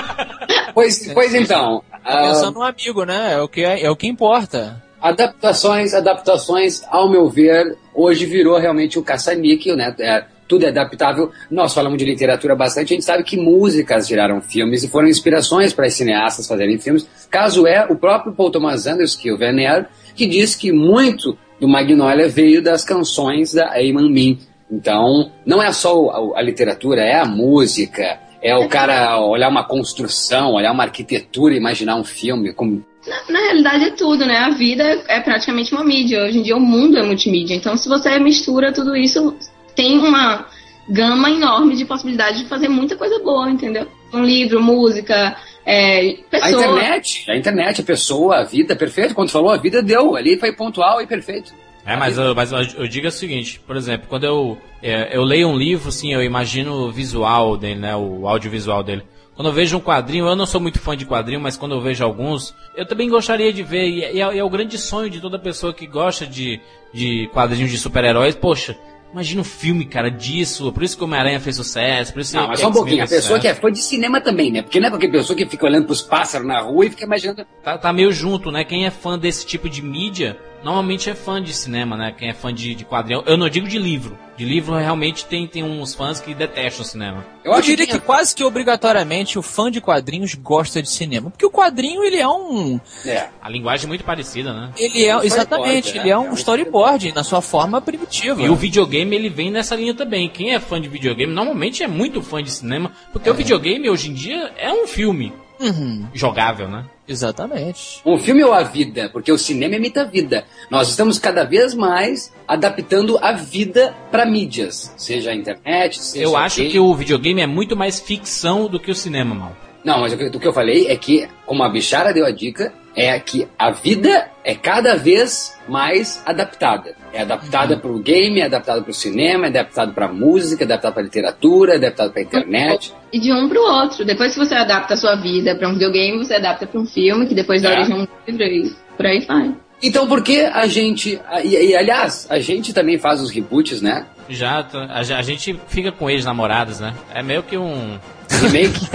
[0.74, 3.32] pois, pois então, Tá ah, pensando no amigo, né?
[3.32, 4.82] É o que, é, é o que importa.
[5.00, 9.94] adaptações, adaptações, ao meu ver, hoje virou realmente o caça-níquel, né?
[9.98, 11.30] É, tudo é adaptável.
[11.50, 15.72] Nós falamos de literatura bastante, a gente sabe que músicas geraram filmes e foram inspirações
[15.72, 17.08] para cineastas fazerem filmes.
[17.30, 21.36] Caso é o próprio Paul Thomas Anderson, que é o Venero, que diz que muito
[21.60, 24.38] do Magnolia veio das canções da Eamon Min.
[24.70, 30.52] Então, não é só a, literatura, é a música, é o cara olhar uma construção,
[30.52, 32.52] olhar uma arquitetura, imaginar um filme.
[32.52, 32.82] Com...
[33.06, 34.38] Na, na realidade é tudo, né?
[34.38, 36.24] A vida é praticamente uma mídia.
[36.24, 37.54] Hoje em dia o mundo é multimídia.
[37.54, 39.36] Então, se você mistura tudo isso,
[39.74, 40.46] tem uma
[40.88, 43.86] gama enorme de possibilidades de fazer muita coisa boa, entendeu?
[44.12, 46.50] Um livro, música, é, A pessoa.
[46.66, 49.14] internet, a internet, a pessoa, a vida, perfeito.
[49.14, 50.14] Quando falou a vida, deu.
[50.14, 51.52] Ali foi pontual e perfeito.
[51.86, 55.48] É, mas, eu, mas eu, digo o seguinte, por exemplo, quando eu, é, eu leio
[55.48, 59.02] um livro, assim, eu imagino o visual dele, né, o audiovisual dele.
[59.34, 61.80] Quando eu vejo um quadrinho, eu não sou muito fã de quadrinho, mas quando eu
[61.82, 65.38] vejo alguns, eu também gostaria de ver, e, é- é o grande sonho de toda
[65.38, 66.58] pessoa que gosta de,
[66.92, 68.78] de quadrinhos de super-heróis, poxa,
[69.14, 72.48] imagina um filme, cara, disso, por isso que o Homem-Aranha fez sucesso, por isso Não,
[72.48, 73.04] mas só um pouquinho.
[73.04, 74.60] A pessoa que é fã de cinema também, né?
[74.60, 77.46] Porque não é qualquer pessoa que fica olhando pros pássaros na rua e fica imaginando.
[77.62, 78.64] Tá, tá meio junto, né?
[78.64, 82.14] Quem é fã desse tipo de mídia, normalmente é fã de cinema, né?
[82.16, 83.22] Quem é fã de, de quadrinho.
[83.26, 84.18] Eu não digo de livro.
[84.36, 87.24] De livro, realmente, tem, tem uns fãs que detestam o cinema.
[87.44, 91.30] Eu, Eu, diria que, que quase que obrigatoriamente o fã de quadrinhos gosta de cinema.
[91.30, 92.80] Porque o quadrinho, ele é um.
[93.04, 93.28] É.
[93.40, 94.72] A linguagem é muito parecida, né?
[94.76, 96.18] Ele é, um exatamente, storyboard, ele é né?
[96.18, 98.42] um É um storyboard na sua forma primitiva.
[98.42, 100.28] E o videogame, ele vem nessa linha também.
[100.28, 104.10] Quem é fã de videogame, normalmente é muito fã de cinema, porque o videogame, hoje
[104.10, 106.84] em dia, é um filme Uhum, jogável, né?
[107.06, 108.00] exatamente.
[108.04, 109.08] Um filme ou a vida?
[109.10, 110.44] Porque o cinema imita a vida.
[110.70, 116.36] Nós estamos cada vez mais adaptando a vida para mídias, seja a internet, seja Eu
[116.36, 119.56] acho que o videogame é muito mais ficção do que o cinema, mal.
[119.84, 122.30] Não, mas o que, o que eu falei é que, como a bichara deu a
[122.30, 126.96] dica, é que a vida é cada vez mais adaptada.
[127.14, 130.66] É adaptada para o game, é adaptada para o cinema, é adaptada para música, é
[130.66, 132.92] adaptada para literatura, é adaptada para internet.
[133.12, 134.04] E de um pro outro.
[134.04, 137.26] Depois, se você adapta a sua vida pra um videogame, você adapta pra um filme,
[137.26, 137.74] que depois dá É.
[137.78, 139.54] origem a um livro e por aí vai.
[139.82, 141.20] Então, por que a gente.
[141.44, 144.06] E, e, aliás, a gente também faz os reboots, né?
[144.28, 146.94] Já, a, a gente fica com ex-namoradas, né?
[147.12, 147.98] É meio que um,
[148.40, 148.88] Remake.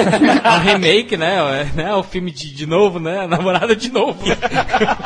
[0.43, 1.61] É um remake, né?
[1.61, 1.95] É, né?
[1.95, 3.25] O filme de, de novo, né?
[3.27, 4.19] Namorada de novo.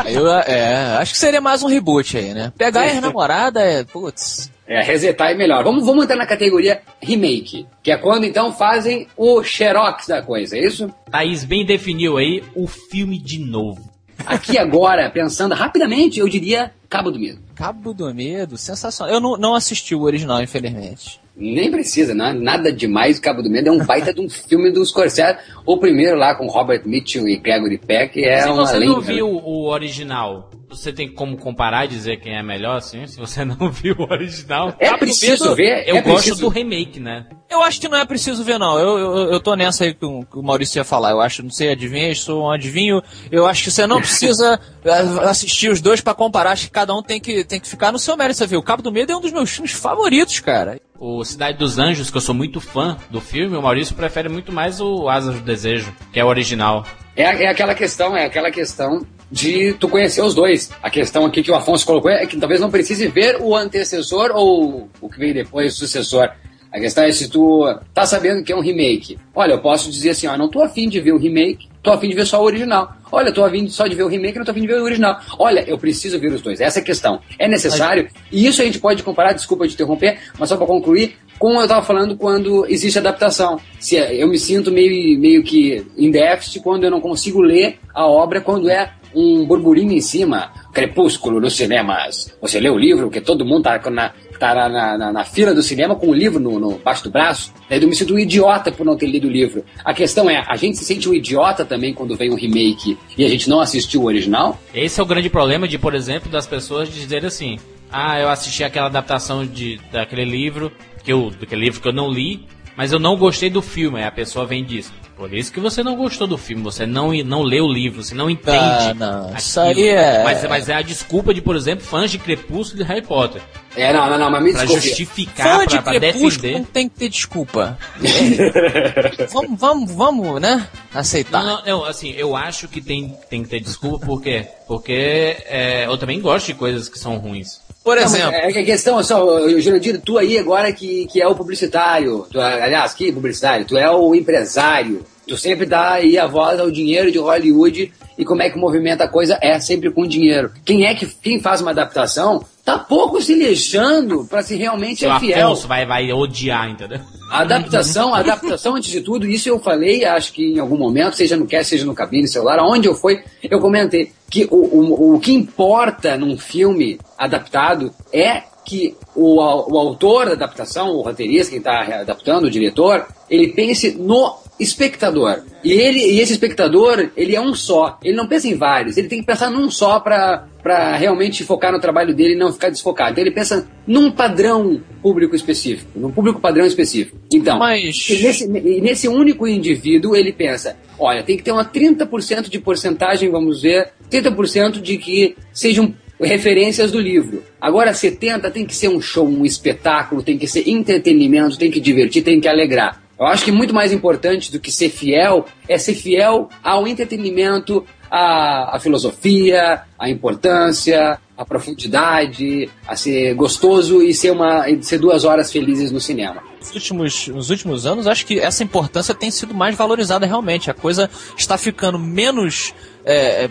[0.05, 2.51] Eu, é, acho que seria mais um reboot aí, né?
[2.57, 3.83] Pegar a namorada é.
[3.83, 4.51] Putz.
[4.67, 5.63] É, resetar é melhor.
[5.63, 10.57] Vamos, vamos entrar na categoria remake, que é quando então fazem o xerox da coisa,
[10.57, 10.89] é isso?
[11.11, 13.91] Thaís bem definiu aí o filme de novo.
[14.25, 17.39] Aqui agora, pensando rapidamente, eu diria Cabo do Medo.
[17.55, 19.13] Cabo do Medo, sensacional.
[19.13, 21.19] Eu não, não assisti o original, infelizmente.
[21.35, 22.31] Nem precisa, né?
[22.31, 23.19] nada demais.
[23.19, 25.37] Cabo do Medo é um baita de um filme dos Scorsese.
[25.65, 28.93] O primeiro lá com Robert Mitchum e Gregory Peck é Se uma você lenda.
[28.93, 33.07] não viu o original, você tem como comparar e dizer quem é melhor, assim?
[33.07, 34.75] Se você não viu o original.
[34.79, 37.25] É Cabo preciso Medo, ver, Eu é gosto preciso- do remake, né?
[37.49, 38.79] Eu acho que não é preciso ver, não.
[38.79, 41.11] Eu, eu, eu tô nessa aí que o, que o Maurício ia falar.
[41.11, 43.01] Eu acho, não sei, adivinha, sou um adivinho.
[43.31, 44.91] Eu acho que você não precisa eh,
[45.29, 46.51] assistir os dois pra comparar.
[46.51, 48.37] Acho que cada um tem que, tem que ficar no seu mérito.
[48.39, 48.59] Você viu?
[48.59, 50.79] O Cabo do Medo é um dos meus filmes favoritos, cara.
[50.99, 54.51] O Cidade dos Anjos, que eu sou muito fã do filme, o Maurício prefere muito
[54.51, 56.85] mais o Asas do Desejo, que é o original.
[57.15, 60.71] É, é aquela questão, é aquela questão de tu conhecer os dois.
[60.81, 64.31] A questão aqui que o Afonso colocou é que talvez não precise ver o antecessor
[64.33, 66.29] ou o que veio depois, o sucessor.
[66.71, 69.19] A questão é se tu tá sabendo que é um remake.
[69.35, 72.07] Olha, eu posso dizer assim, ó, não tô afim de ver o remake, tô afim
[72.09, 72.95] de ver só o original.
[73.11, 75.19] Olha, tô afim só de ver o remake, não tô afim de ver o original.
[75.37, 76.61] Olha, eu preciso ver os dois.
[76.61, 77.19] Essa é a questão.
[77.37, 78.07] É necessário?
[78.31, 81.67] E isso a gente pode comparar, desculpa te interromper, mas só para concluir, como eu
[81.67, 83.59] tava falando quando existe adaptação.
[83.79, 87.77] Se é- eu me sinto meio, meio que em déficit quando eu não consigo ler
[87.93, 92.35] a obra quando é um burburinho em cima, Crepúsculo nos cinemas.
[92.41, 95.61] Você lê o livro, que todo mundo tá na, tá na, na, na- fila do
[95.61, 97.53] cinema com o livro no, no baixo do braço.
[97.69, 99.63] Daí eu me sinto um idiota por não ter lido o livro.
[99.85, 103.23] A questão é, a gente se sente um idiota também quando vem um remake e
[103.23, 104.59] a gente não assistiu o original?
[104.73, 107.57] Esse é o grande problema de, por exemplo, das pessoas dizerem assim:
[107.91, 110.71] Ah, eu assisti aquela adaptação de, daquele livro,
[111.03, 112.45] que eu, daquele livro que eu não li,
[112.75, 113.99] mas eu não gostei do filme.
[113.99, 116.85] Aí a pessoa vem e diz: Por isso que você não gostou do filme, você
[116.85, 118.57] não, não leu o livro, você não entende.
[118.57, 119.37] Ah, não, aquilo.
[119.37, 122.83] isso aí é- Mas, mas é a desculpa de, por exemplo, fãs de Crepúsculo e
[122.85, 123.41] de Harry Potter.
[123.75, 124.87] É, não, não, não, mas me Pra desculpe.
[124.87, 126.57] justificar, Fã de pra, pra Crepúsculo defender.
[126.59, 127.77] não tem que ter desculpa.
[129.31, 130.67] vamos, vamos, vamos, né?
[130.93, 131.43] Aceitar.
[131.43, 134.47] Não, não, eu, assim, eu acho que tem, tem que ter desculpa, por quê?
[134.67, 137.61] Porque é, eu também gosto de coisas que são ruins.
[137.83, 141.21] Por Não, exemplo, é que a questão é só, Jurandir, tu aí agora que, que
[141.21, 143.65] é o publicitário, tu, é- aliás, que publicitário?
[143.65, 148.25] Tu é o empresário, tu sempre dá aí a voz ao dinheiro de Hollywood e
[148.25, 150.51] como é que movimenta a coisa é sempre com dinheiro.
[150.65, 155.11] Quem é que quem faz uma adaptação tá pouco se lixando pra se realmente Seu
[155.11, 155.47] é fiel.
[155.47, 156.99] Afonso vai, vai odiar, entendeu?
[157.29, 161.17] A adaptação, a adaptação antes de tudo, isso eu falei, acho que em algum momento,
[161.17, 165.15] seja no cast, seja no cabine celular, aonde eu fui, eu comentei que o, o,
[165.15, 171.49] o que importa num filme adaptado é que o, o autor da adaptação, o roteirista,
[171.49, 175.41] quem está adaptando, o diretor, ele pense no espectador.
[175.63, 177.99] E ele e esse espectador, ele é um só.
[178.03, 178.97] Ele não pensa em vários.
[178.97, 182.53] Ele tem que pensar num só para para realmente focar no trabalho dele e não
[182.53, 183.11] ficar desfocado.
[183.11, 187.17] Então ele pensa num padrão público específico, num público padrão específico.
[187.33, 192.59] Então, Mas- nesse, nesse único indivíduo, ele pensa: olha, tem que ter uma 30% de
[192.59, 197.43] porcentagem, vamos ver, 30% de que sejam referências do livro.
[197.59, 201.79] Agora 70% tem que ser um show, um espetáculo, tem que ser entretenimento, tem que
[201.79, 203.02] divertir, tem que alegrar.
[203.19, 207.85] Eu acho que muito mais importante do que ser fiel é ser fiel ao entretenimento,
[208.09, 214.99] à, à filosofia, à importância, à profundidade, a ser gostoso e ser, uma, e ser
[214.99, 216.43] duas horas felizes no cinema.
[216.59, 220.69] nos últimos, nos últimos anos, acho que essa importância tem sido mais valorizada realmente.
[220.69, 223.49] A coisa está ficando menos é, é,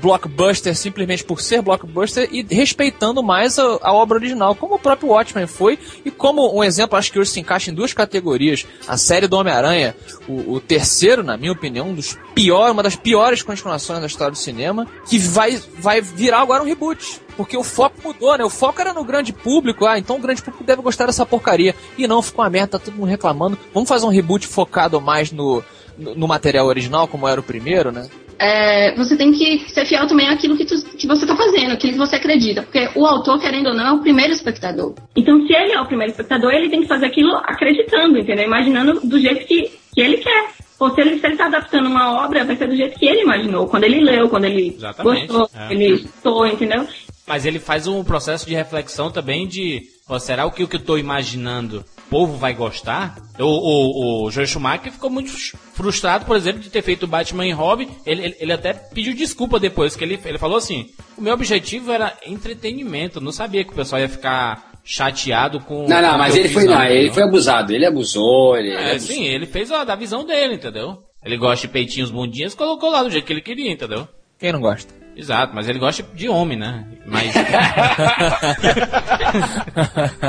[0.00, 5.10] blockbuster simplesmente por ser blockbuster e respeitando mais a, a obra original, como o próprio
[5.10, 5.78] Watchmen foi.
[6.04, 9.36] E como um exemplo, acho que hoje se encaixa em duas categorias: a série do
[9.36, 9.94] Homem-Aranha,
[10.28, 14.32] o, o terceiro, na minha opinião, um dos pior, uma das piores continuações da história
[14.32, 17.20] do cinema, que vai, vai virar agora um reboot.
[17.36, 18.44] Porque o foco mudou, né?
[18.44, 19.86] O foco era no grande público.
[19.86, 21.72] Ah, então o grande público deve gostar dessa porcaria.
[21.96, 23.56] E não, ficou uma merda, tá todo mundo reclamando.
[23.72, 25.62] Vamos fazer um reboot focado mais no,
[25.96, 28.08] no, no material original, como era o primeiro, né?
[28.38, 31.92] É, você tem que ser fiel também àquilo que, tu- que você está fazendo, aquilo
[31.94, 32.62] que você acredita.
[32.62, 34.94] Porque o autor, querendo ou não, é o primeiro espectador.
[35.16, 38.44] Então, se ele é o primeiro espectador, ele tem que fazer aquilo acreditando, entendeu?
[38.44, 40.50] Imaginando do jeito que, que ele quer.
[40.78, 43.82] Ou se ele está adaptando uma obra, vai ser do jeito que ele imaginou, quando
[43.82, 45.72] ele leu, quando ele Exatamente, gostou, é.
[45.72, 46.86] ele estou, entendeu?
[47.26, 50.76] Mas ele faz um processo de reflexão também de, pô, será o que, o que
[50.76, 53.16] eu tô imaginando o povo vai gostar?
[53.38, 55.30] O, o, o Joel Schumacher ficou muito
[55.74, 57.88] frustrado, por exemplo, de ter feito o Batman e Robin.
[58.06, 60.86] Ele, ele, ele até pediu desculpa depois, que ele, ele falou assim,
[61.16, 65.86] o meu objetivo era entretenimento, eu não sabia que o pessoal ia ficar chateado com...
[65.86, 66.96] Não, não, mas ele foi, não, entendeu?
[66.96, 69.14] ele foi abusado, ele abusou, ele, ele É, abusou.
[69.14, 71.02] sim, ele fez ó, da visão dele, entendeu?
[71.22, 74.08] Ele gosta de peitinhos bundinhas, colocou lá do jeito que ele queria, entendeu?
[74.38, 74.94] Quem não gosta?
[75.18, 76.84] Exato, mas ele gosta de homem, né?
[77.04, 77.34] Mas.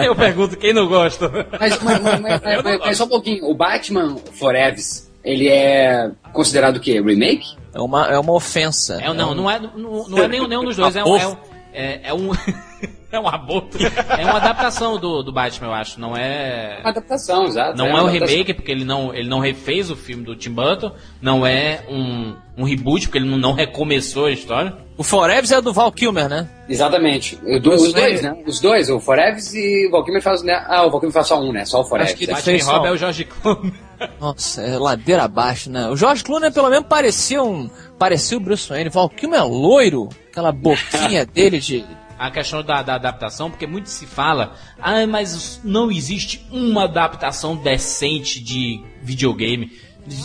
[0.03, 1.29] Eu pergunto quem não gosta.
[1.59, 4.79] Mas, mas- mas- mas- não só um pouquinho, o Batman Forever,
[5.23, 6.99] ele é considerado o quê?
[6.99, 7.55] Remake?
[7.71, 8.99] É uma, é uma ofensa.
[8.99, 11.17] É, não, não é, não, não é nenhum, nenhum dos dois, é um.
[11.17, 11.37] É um,
[11.71, 12.31] é, é um,
[13.17, 13.77] é um aborto.
[13.77, 15.99] É uma adaptação do, do Batman, eu acho.
[15.99, 16.77] Não é.
[16.81, 17.77] Uma adaptação, exato.
[17.77, 18.27] Não é, uma um adaptação.
[18.27, 20.91] remake, porque ele não, ele não refez o filme do Tim Burton.
[21.21, 24.73] Não é um, um reboot, porque ele não, não recomeçou a história.
[24.97, 26.49] O Forever é do Val Kilmer, né?
[26.67, 27.37] Exatamente.
[27.61, 28.35] Do- os dois, né?
[28.45, 30.43] Os dois, o Forever e o Valkyrie faz.
[30.43, 30.61] Né?
[30.67, 31.63] Ah, o Valkyrie faz só um, né?
[31.65, 32.09] Só o Forever.
[32.11, 32.27] Acho que?
[32.27, 33.73] Batman fez só- é o George Clooney.
[34.19, 35.87] Nossa, é ladeira abaixo, né?
[35.89, 37.69] O George Clooney pelo menos parecia um...
[37.97, 38.89] Parecia o Bruce Wayne.
[38.89, 40.07] Val Kilmer é loiro.
[40.29, 41.85] Aquela boquinha dele de...
[42.19, 47.55] a questão da, da adaptação, porque muito se fala, ah, mas não existe uma adaptação
[47.55, 49.71] decente de videogame.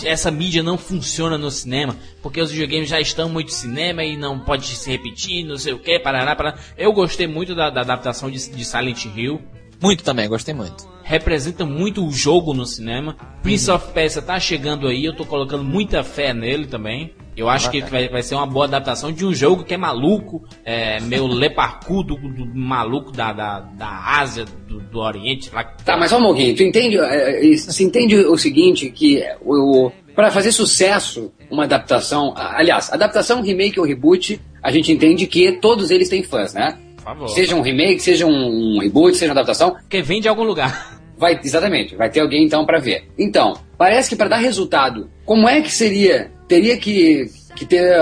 [0.02, 4.40] Essa mídia não funciona no cinema, porque os videogames já estão muito cinema e não
[4.40, 6.58] pode se repetir, não sei o que, parará, parará.
[6.76, 9.40] Eu gostei muito da, da adaptação de, de Silent Hill.
[9.80, 10.88] Muito também, gostei muito.
[11.02, 13.16] Representa muito o jogo no cinema.
[13.42, 17.12] Prince of Persia tá chegando aí, eu tô colocando muita fé nele também.
[17.36, 20.44] Eu acho que vai, vai ser uma boa adaptação de um jogo que é maluco,
[20.64, 25.50] é meio leparcudo do, do maluco da, da, da Ásia, do, do Oriente.
[25.52, 25.64] Lá.
[25.64, 26.54] Tá, mas só um pouquinho.
[26.54, 32.32] Tu entende, é, é, se entende o seguinte, que o, para fazer sucesso uma adaptação,
[32.36, 36.78] aliás, adaptação, remake ou reboot, a gente entende que todos eles têm fãs, né?
[37.04, 37.28] Favor.
[37.28, 40.94] Seja um remake, seja um, reboot, seja uma adaptação, Porque vem de algum lugar.
[41.16, 43.04] Vai, exatamente, vai ter alguém então pra ver.
[43.16, 46.30] Então, parece que para dar resultado, como é que seria?
[46.48, 47.96] Teria que, que ter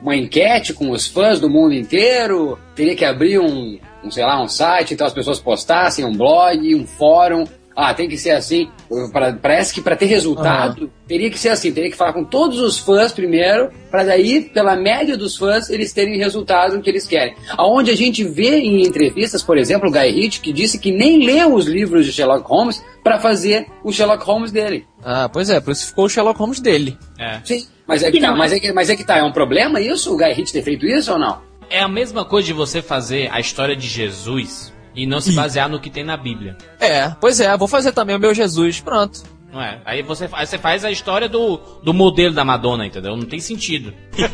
[0.00, 2.56] uma enquete com os fãs do mundo inteiro?
[2.74, 6.74] Teria que abrir um, um, sei lá, um site, então as pessoas postassem, um blog,
[6.74, 7.44] um fórum.
[7.76, 8.70] Ah, tem que ser assim.
[9.12, 12.58] Pra- parece que para ter resultado, teria que ser assim, teria que falar com todos
[12.58, 17.06] os fãs primeiro, para daí, pela média dos fãs, eles terem o resultado que eles
[17.06, 17.34] querem.
[17.50, 21.24] Aonde a gente vê em entrevistas, por exemplo, o Guy Ritchie, que disse que nem
[21.24, 24.86] leu os livros de Sherlock Holmes para fazer o Sherlock Holmes dele.
[25.04, 26.96] Ah, pois é, por isso ficou o Sherlock Holmes dele.
[27.18, 27.40] É.
[27.44, 27.66] Sim.
[27.86, 30.12] Mas é que, tá, mas, é que, mas é que tá, é um problema isso,
[30.12, 31.40] o Guy Ritchie ter feito isso ou não?
[31.68, 35.68] É a mesma coisa de você fazer a história de Jesus e não se basear
[35.68, 36.56] no que tem na Bíblia.
[36.80, 39.22] É, pois é, vou fazer também o meu Jesus, pronto.
[39.52, 39.80] Não é?
[39.84, 43.16] Aí você, aí você faz a história do, do modelo da Madonna, entendeu?
[43.16, 43.92] Não tem sentido.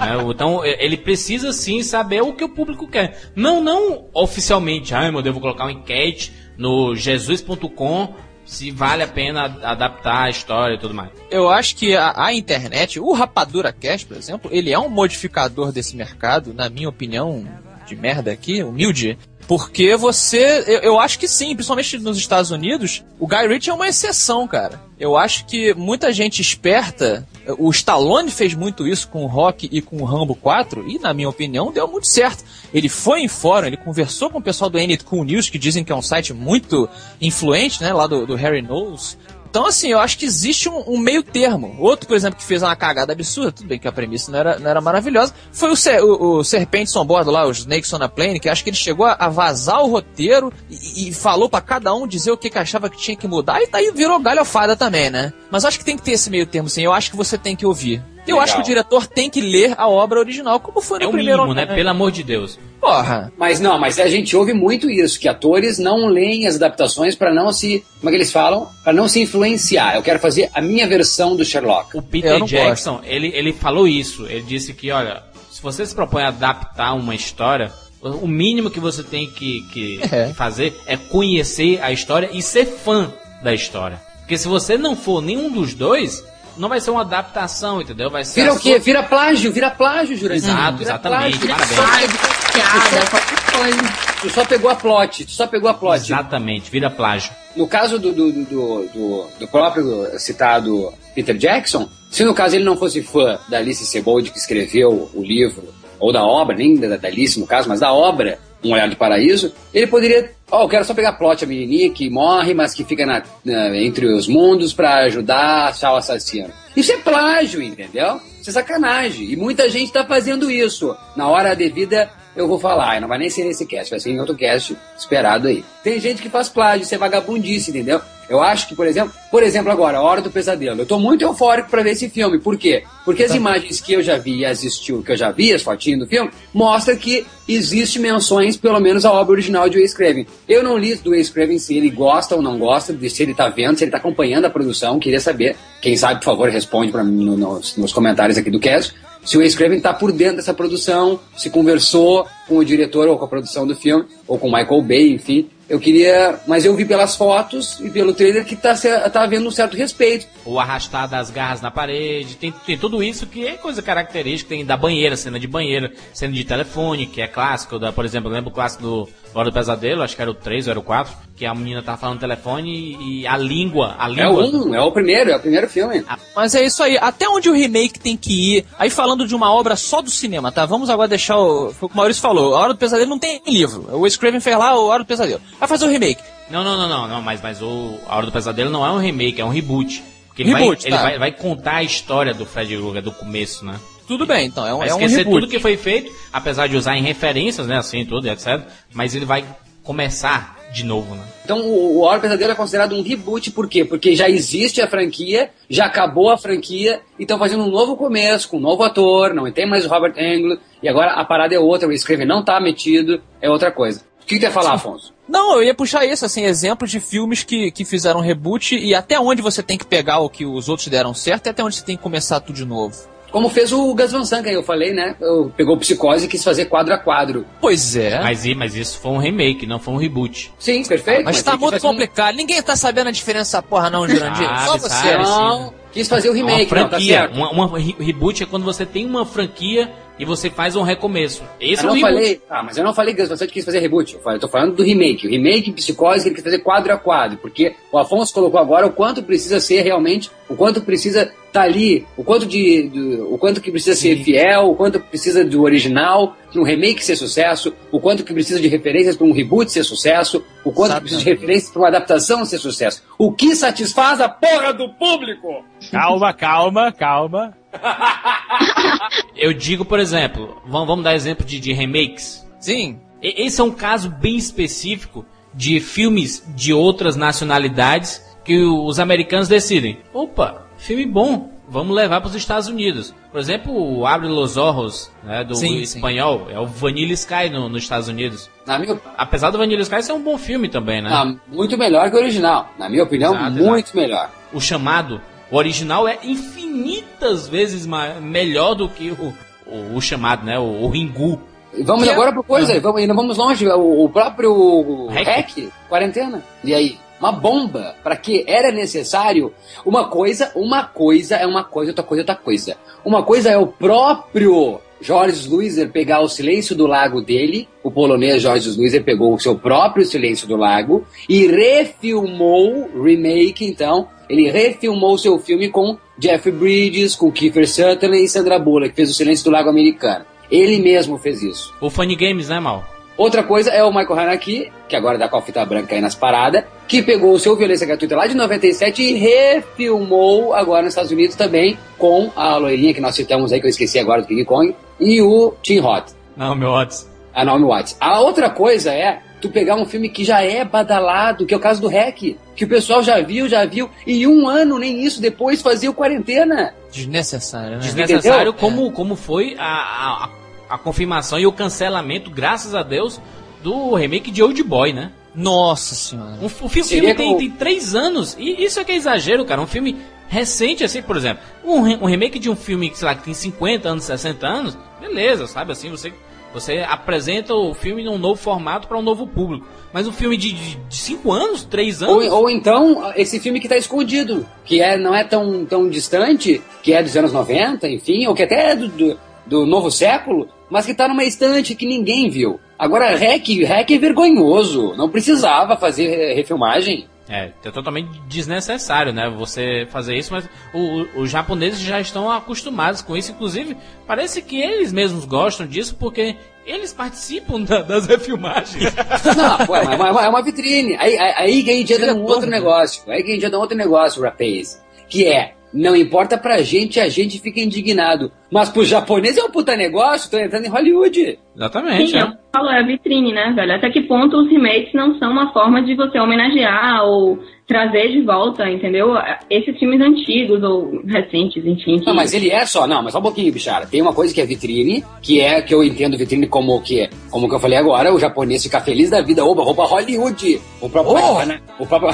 [0.00, 0.16] Né?
[0.30, 3.30] Então ele precisa sim saber o que o público quer.
[3.36, 4.94] Não, não oficialmente.
[4.94, 8.14] Ai meu Deus, vou colocar uma enquete no jesus.com
[8.50, 11.10] se vale a pena adaptar a história e tudo mais.
[11.30, 15.70] Eu acho que a, a internet, o Rapadura Cast, por exemplo, ele é um modificador
[15.70, 17.46] desse mercado, na minha opinião,
[17.86, 19.16] de merda aqui, humilde.
[19.50, 20.62] Porque você.
[20.64, 24.46] Eu, eu acho que sim, principalmente nos Estados Unidos, o Guy Ritchie é uma exceção,
[24.46, 24.80] cara.
[24.96, 27.26] Eu acho que muita gente esperta.
[27.58, 31.12] O Stallone fez muito isso com o Rock e com o Rambo 4, e na
[31.12, 32.44] minha opinião deu muito certo.
[32.72, 35.82] Ele foi em fórum, ele conversou com o pessoal do N Cool News, que dizem
[35.82, 36.88] que é um site muito
[37.20, 39.18] influente, né, lá do, do Harry Knowles.
[39.50, 41.74] Então, assim, eu acho que existe um, um meio termo.
[41.80, 44.58] Outro, por exemplo, que fez uma cagada absurda, tudo bem que a premissa não era,
[44.60, 48.02] não era maravilhosa, foi o, Ser- o, o Serpentes on Board lá, os Snakes on
[48.02, 51.48] a Plane, que acho que ele chegou a, a vazar o roteiro e, e falou
[51.48, 54.20] pra cada um dizer o que, que achava que tinha que mudar, e daí virou
[54.20, 55.32] galhofada também, né?
[55.50, 56.82] Mas acho que tem que ter esse meio termo, sim.
[56.82, 58.00] Eu acho que você tem que ouvir.
[58.30, 58.44] Eu Legal.
[58.44, 61.10] acho que o diretor tem que ler a obra original, como foi no É o
[61.10, 61.66] primeiro mínimo, né?
[61.66, 62.58] Pelo amor de Deus.
[62.80, 63.32] Porra.
[63.36, 67.32] Mas não, mas a gente ouve muito isso, que atores não leem as adaptações para
[67.32, 68.68] não se, como é que eles falam?
[68.82, 69.96] Para não se influenciar.
[69.96, 71.96] Eu quero fazer a minha versão do Sherlock.
[71.96, 74.26] O Peter Jackson, ele, ele falou isso.
[74.26, 77.70] Ele disse que, olha, se você se propõe a adaptar uma história,
[78.02, 80.28] o mínimo que você tem que, que- É.
[80.28, 83.12] que fazer é conhecer a história e ser fã
[83.42, 84.00] da história.
[84.20, 86.24] Porque se você não for nenhum dos dois,
[86.56, 88.10] não vai ser uma adaptação, entendeu?
[88.10, 88.70] Vai ser Vira o quê?
[88.72, 90.48] sua- Vira plágio, vira plágio, Jurandir.
[90.48, 91.38] Exato, Vira exatamente.
[91.38, 91.66] plágio.
[91.76, 91.90] Parabéns.
[91.90, 92.18] Sai de
[92.52, 94.10] piada, qualquer coisa.
[94.20, 95.96] Tu só pegou a plot, tu só pegou a plot.
[96.04, 97.32] Exatamente, vira plágio.
[97.56, 102.54] No caso do, do, do, do- do- do próprio citado Peter Jackson, se no caso
[102.56, 106.76] ele não fosse fã da Alice Sebold que escreveu o livro, ou da obra, nem
[106.76, 110.64] da, da Alice no caso, mas da obra Um Olhar do Paraíso, ele poderia, ó,
[110.64, 114.06] eu quero só pegar plot, a menininha que morre, mas que fica na- na- entre
[114.06, 116.50] os mundos pra ajudar a achar o assassino.
[116.76, 118.20] Isso é plágio, entendeu?
[118.40, 119.30] Isso é sacanagem.
[119.32, 120.94] E muita gente tá fazendo isso.
[121.16, 122.96] Na hora devida, eu vou falar.
[122.96, 125.64] E não vai nem ser nesse cast, vai ser em outro cast esperado aí.
[125.82, 128.00] Tem gente que faz plágio, isso é vagabundice, entendeu?
[128.30, 130.80] Eu acho que, por exemplo, por exemplo agora, A Hora do Pesadelo.
[130.80, 132.38] Eu tô muito eufórico pra ver esse filme.
[132.38, 132.84] Por quê?
[133.04, 135.62] Porque as imagens que eu já vi e as estilo que eu já vi, as
[135.62, 140.26] fotinhas do filme, mostra que existe menções, pelo menos, à obra original de Wes Craven.
[140.48, 143.34] Eu não li do Wes Craven se ele gosta ou não gosta, de se ele
[143.34, 145.56] tá vendo, se ele tá acompanhando a produção, queria saber.
[145.82, 148.94] Quem sabe, por favor, responde pra mim no- nos, nos comentários aqui do cast.
[149.24, 153.18] Se o Wes Craven tá por dentro dessa produção, se conversou com o diretor ou
[153.18, 155.48] com a produção do filme, ou com o Michael Bay, enfim.
[155.70, 158.74] Eu queria, mas eu vi pelas fotos e pelo trailer que tá,
[159.08, 160.26] tá havendo um certo respeito.
[160.44, 164.66] O arrastar das garras na parede, tem, tem tudo isso que é coisa característica, tem
[164.66, 168.34] da banheira, cena de banheira, cena de telefone, que é clássico, da, por exemplo, eu
[168.34, 170.82] lembro o clássico do Hora do Pesadelo, acho que era o 3 ou era o
[170.82, 174.40] 4, que a menina tava falando no telefone e, e a língua, a É o
[174.40, 174.66] língua...
[174.66, 176.04] um, é o primeiro, é o primeiro filme.
[176.34, 176.98] Mas é isso aí.
[176.98, 178.66] Até onde o remake tem que ir?
[178.78, 180.66] Aí falando de uma obra só do cinema, tá?
[180.66, 181.72] Vamos agora deixar o.
[181.72, 182.54] Foi o que o Maurício falou.
[182.56, 183.88] A Hora do Pesadelo não tem livro.
[183.92, 185.40] O Wes Craven fez lá a Hora do Pesadelo.
[185.58, 186.22] Vai fazer o remake.
[186.50, 188.98] Não, não, não, não, não, mas, mas o A Hora do Pesadelo não é um
[188.98, 190.02] remake, é um reboot.
[190.26, 191.02] Porque ele, Reboot, vai, ele tá.
[191.02, 193.78] vai, vai contar a história do Fred Krueger do começo, né?
[194.10, 194.66] Tudo bem, então.
[194.66, 195.42] É um, Vai é um esquecer reboot.
[195.42, 198.60] tudo que foi feito, apesar de usar em referências, né, assim, tudo, etc.
[198.92, 199.44] Mas ele vai
[199.84, 201.22] começar de novo, né?
[201.44, 203.84] Então o, o Hora do Pesadelo é considerado um reboot, por quê?
[203.84, 208.48] Porque já existe a franquia, já acabou a franquia, e estão fazendo um novo começo,
[208.48, 211.60] com um novo ator, não tem mais o Robert Englund, e agora a parada é
[211.60, 214.00] outra, o Scriven não tá metido, é outra coisa.
[214.20, 215.14] O que, que tu ia falar, Afonso?
[215.28, 219.20] Não, eu ia puxar isso, assim, exemplos de filmes que, que fizeram reboot e até
[219.20, 221.84] onde você tem que pegar o que os outros deram certo e até onde você
[221.84, 223.09] tem que começar tudo de novo.
[223.30, 225.14] Como fez o Gus Van Sant, que eu falei, né?
[225.20, 227.46] Eu, pegou Psicose e quis fazer quadro a quadro.
[227.60, 228.20] Pois é.
[228.20, 230.52] Mas, Mas, mas isso foi um remake, não foi um reboot.
[230.58, 231.24] Sim, perfeito.
[231.24, 232.34] tá tem que muito fazer um- complicado.
[232.36, 234.46] Ninguém tá sabendo a diferença, porra, não, Jurandir.
[234.48, 234.88] Sabe, Só você.
[234.88, 235.22] sabe.
[235.24, 237.18] Não, quis fazer o É uma remake, não, tá franquia.
[237.20, 237.34] certo.
[237.36, 239.90] uma, uma re- reboot é quando você tem uma franquia
[240.20, 241.42] e você faz um recomeço.
[241.58, 242.12] Esse eu é o não reboot.
[242.14, 244.14] falei, ah, mas eu não falei que você quis fazer reboot.
[244.14, 245.26] Eu, falei, eu tô falando do remake.
[245.26, 248.92] O remake Psicose ele quis fazer quadro a quadro, porque o Afonso colocou agora o
[248.92, 253.60] quanto precisa ser realmente, o quanto precisa estar ali, o quanto de, do- o quanto
[253.60, 257.98] que precisa ser fiel, o quanto precisa do original, para um remake ser sucesso, o
[257.98, 261.18] quanto que precisa de referências para um reboot ser sucesso, o quanto que Sabe, precisa
[261.20, 261.24] não.
[261.24, 263.02] de referências para uma adaptação ser sucesso.
[263.18, 265.64] O que satisfaz a porra do público?
[265.90, 267.56] Calma, calma, calma.
[269.36, 272.46] Eu digo, por exemplo, vamos, dar exemplo de, de remakes.
[272.58, 273.00] Sim.
[273.22, 279.98] Esse é um caso bem específico de filmes de outras nacionalidades que os americanos decidem.
[280.12, 283.14] Opa, filme bom, vamos levar para os Estados Unidos.
[283.30, 285.98] Por exemplo, o Abre los Ojos, né, do Sim, sim.
[285.98, 288.50] espanhol, é o Vanilla Sky no- nos Estados Unidos.
[288.66, 291.10] Na minha, Apesar do Vanilla Sky ser um bom filme também, né?
[291.12, 292.72] ah, muito melhor que o original.
[292.78, 294.30] Na minha opinião, Exato, muito melhor.
[294.52, 297.86] O chamado, o original é infinitas vezes
[298.20, 299.34] melhor do que o,
[299.66, 300.58] o, o chamado, né?
[300.58, 301.40] O, o Ringu.
[301.84, 303.66] Vamos Que é- agora para coisa, vamos, ainda vamos longe.
[303.68, 305.26] O, o próprio Hack.
[305.26, 305.68] hack.
[305.88, 306.42] quarentena.
[306.64, 306.98] E aí?
[307.20, 307.94] Uma bomba.
[308.02, 309.52] Para que era necessário?
[309.84, 312.76] Uma coisa, uma coisa é uma coisa, outra coisa é outra coisa.
[313.04, 318.42] Uma coisa é o próprio Jorge Sluizer pegar o silêncio do lago dele, o polonês
[318.42, 325.14] Jorge Sluizer pegou o seu próprio silêncio do lago e refilmou, remake então, ele refilmou
[325.14, 329.14] o seu filme com Jeff Bridges, com Kiefer Sutherland e Sandra Bullock, que fez o
[329.14, 330.24] silêncio do lago americano.
[330.50, 331.74] Ele mesmo fez isso.
[331.80, 332.84] O Funny Games, né, Mal?
[333.16, 336.14] Outra coisa é o Michael Haneke, que agora dá com a fita branca aí nas
[336.14, 341.10] paradas, que pegou o seu Violência Gratuita lá de 97 e refilmou agora nos Estados
[341.10, 344.44] Unidos também com a loirinha que nós citamos aí, que eu esqueci agora do King
[344.44, 347.08] Kong, e o Tim Roth, Não, meu Otis.
[347.34, 347.96] a Naomi Watts.
[348.00, 351.60] A outra coisa é tu pegar um filme que já é badalado, que é o
[351.60, 355.20] caso do Hack, que o pessoal já viu, já viu, e um ano, nem isso,
[355.20, 356.74] depois fazia o quarentena.
[356.92, 357.78] Desnecessário, né?
[357.78, 358.52] Desnecessário Entendeu?
[358.52, 363.18] como, como foi a, a, a confirmação e o cancelamento, graças a Deus,
[363.62, 365.10] do remake de Old Boy, né?
[365.34, 366.32] Nossa senhora.
[366.42, 368.92] Um, o fi- o Seria filme tem, como- tem três anos, e isso é que
[368.92, 369.60] é exagero, cara.
[369.62, 369.96] Um filme
[370.30, 371.42] recente, assim, por exemplo.
[371.62, 374.78] Um, um remake de um filme que, sei lá, que tem 50 anos, 60 anos,
[375.00, 375.72] beleza, sabe?
[375.72, 376.12] Assim, você,
[376.54, 379.66] você apresenta o filme num novo formato para um novo público.
[379.92, 382.26] Mas um filme de 5 anos, 3 anos.
[382.26, 386.62] Ou, ou então, esse filme que tá escondido, que é, não é tão, tão distante,
[386.80, 390.48] que é dos anos 90, enfim, ou que até é do, do, do novo século,
[390.70, 392.60] mas que tá numa estante que ninguém viu.
[392.78, 397.08] Agora, Hack, Hack é vergonhoso, não precisava fazer refilmagem.
[397.30, 399.30] É, é totalmente desnecessário, né?
[399.38, 400.78] Você fazer isso, mas o-
[401.18, 403.30] o- os japoneses já estão acostumados com isso.
[403.30, 403.76] Inclusive,
[404.06, 406.34] parece que eles mesmos gostam disso porque
[406.66, 408.92] eles participam da- das refilmagens.
[409.36, 410.96] Não, é uma, é uma- é uma vitrine.
[410.98, 413.02] Aí, aí, aí que a gente entra num outro negócio.
[413.08, 414.82] Aí que a gente entra num outro negócio, rapaz.
[415.08, 418.32] Que é, não importa pra gente, a gente fica indignado.
[418.50, 421.38] Mas pro japonês é um puta negócio, tô entrando em Hollywood.
[421.60, 422.22] Exatamente, Sim, é.
[422.22, 423.74] eu falo, é vitrine, né, velho?
[423.74, 427.38] Até que ponto os remakes não são uma forma de você homenagear ou
[427.68, 429.10] trazer de volta, entendeu?
[429.48, 432.00] Esses filmes antigos ou recentes, enfim.
[432.00, 433.86] que- Não, mas ele é só, não, mas só um pouquinho, bichara.
[433.86, 437.08] Tem uma coisa que é vitrine, que é que eu entendo vitrine como o que
[437.30, 440.60] como que eu falei agora, o japonês fica feliz da vida, oba, roupa Hollywood.
[440.80, 442.10] O próprio Michael Hana- o próprio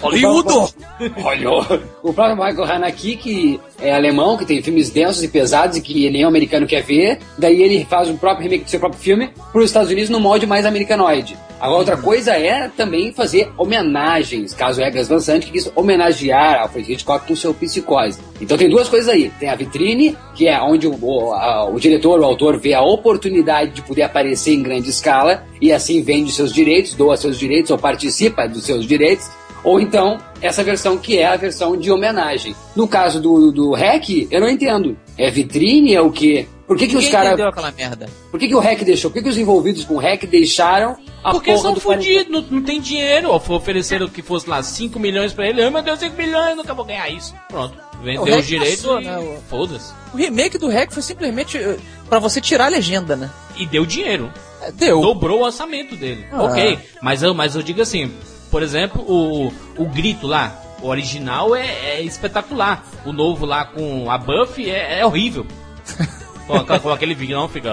[0.00, 0.46] Hollywood!
[0.46, 1.80] o próprio- Hollywood.
[2.02, 6.08] O próprio Michael Hanaki, que é alemão, que tem filmes densos e pesados e que
[6.08, 9.66] nenhum americano quer ver, daí ele faz o próprio remake seu próprio filme para os
[9.66, 11.36] Estados Unidos no molde mais americanoide.
[11.60, 16.60] Agora, outra coisa é também fazer homenagens, caso é Gus Van Sant, que quis homenagear
[16.62, 18.18] Alfred Hitchcock com seu Psicose.
[18.40, 19.30] Então tem duas coisas aí.
[19.38, 22.82] Tem a vitrine, que é onde o, o, a- o diretor, o autor, vê a
[22.82, 27.70] oportunidade de poder aparecer em grande escala e assim vende seus direitos, doa seus direitos
[27.70, 29.28] ou participa dos seus direitos.
[29.62, 32.54] Ou então, essa versão que é a versão de homenagem.
[32.76, 34.94] No caso do, do REC, eu não entendo.
[35.16, 35.94] É vitrine?
[35.94, 36.46] É o quê?
[36.66, 37.28] Por que, que os caras.
[37.32, 38.08] entendeu aquela merda.
[38.30, 39.10] Por que, que o REC deixou?
[39.10, 42.32] Por que, que os envolvidos com o REC deixaram a Porque porra são do fodidos,
[42.32, 43.30] não, não tem dinheiro.
[43.30, 45.62] Ofereceram que fosse lá 5 milhões pra ele.
[45.62, 47.34] Ai meu Deus, 5 milhões, nunca vou ganhar isso.
[47.48, 49.92] Pronto, vendeu REC os direitos e né, o- foda-se.
[50.12, 51.76] O remake do Hack foi simplesmente eh,
[52.08, 53.30] pra você tirar a legenda, né?
[53.56, 54.32] E deu dinheiro.
[54.62, 55.00] É, Deu.
[55.00, 56.24] Dobrou o orçamento dele.
[56.32, 56.44] Ah.
[56.44, 58.10] Ok, mas eu, mas eu digo assim,
[58.50, 62.86] por exemplo, o, o grito lá, o original é, é espetacular.
[63.04, 65.46] O novo lá com a Buffy é, é horrível.
[66.46, 67.70] com, com- com aquele vilão fica.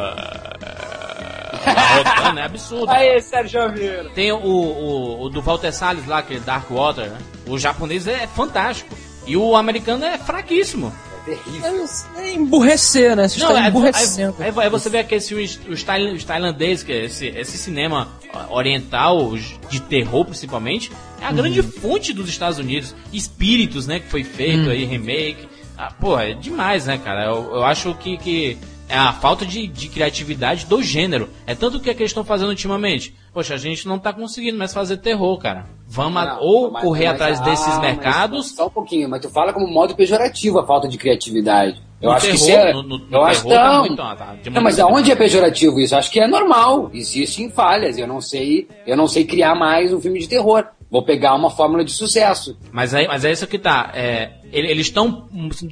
[1.63, 2.89] Rodando, é absurdo.
[2.89, 4.09] Aê, Sérgio Vieira.
[4.15, 7.17] Tem o, o, o do Walter Salles lá, aquele Dark Water, né?
[7.47, 8.95] O japonês é fantástico.
[9.28, 10.91] E o americano é fraquíssimo.
[11.28, 13.28] É, é emburrecer, né?
[13.28, 14.36] Você Não, está é, emburrecendo.
[14.39, 18.07] aí, aí- aí você vê filmes, os, tail- os tailandês, que é esse, esse cinema
[18.49, 19.36] oriental,
[19.69, 20.91] de terror principalmente,
[21.22, 22.95] é a grande fonte dos Estados Unidos.
[23.13, 25.47] Espíritos, né, que foi feito aí, remake.
[25.84, 27.25] Ah, pô, é demais, né, cara?
[27.25, 28.57] Eu, eu acho que, que
[28.88, 31.27] é a falta de, de criatividade do gênero.
[31.47, 33.15] É tanto que, é que eles estão fazendo ultimamente.
[33.34, 35.65] Poxa, a gente não tá conseguindo mais fazer terror, cara.
[35.88, 38.51] Vamos a- Não, ou mas- correr mas- atrás ah, desses mercados.
[38.55, 41.82] Só um pouquinho, mas tu fala como modo pejorativo a falta de criatividade.
[41.99, 42.73] Eu No acho que terror, isso é.
[42.73, 43.79] no- no- eu acho que terror tá não.
[43.79, 45.95] muito- tá- tá de não, mas muito- aonde é pejorativo isso?
[45.95, 46.91] Acho que é normal.
[46.93, 47.97] Existem falhas.
[47.97, 48.67] Eu não sei.
[48.86, 50.65] Eu não sei criar mais um filme de terror.
[50.91, 52.57] Vou pegar uma fórmula de sucesso.
[52.71, 53.91] Mas é, mas é isso que tá.
[53.93, 55.27] É, eles estão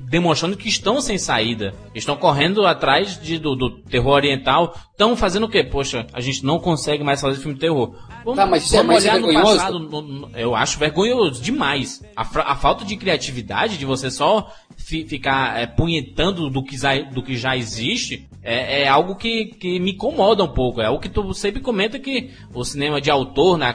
[0.06, 1.74] demonstrando que estão sem saída.
[1.94, 4.74] Estão correndo atrás de- do, do terror oriental.
[4.92, 5.64] Estão fazendo o quê?
[5.64, 7.94] Poxa, a gente não consegue mais fazer filme de terror.
[8.24, 9.80] Vamos, Tá, mas é- vamos mas isso é olhar no passado.
[9.80, 12.02] no- no- eu acho vergonhoso demais.
[12.16, 12.22] A,
[12.52, 17.24] a falta de criatividade, de você só fi- ficar é, punhetando do que, já, do
[17.24, 20.82] que já existe, é, é algo que, que me incomoda um pouco.
[20.82, 23.74] É o que tu sempre comenta que o cinema de autor, né?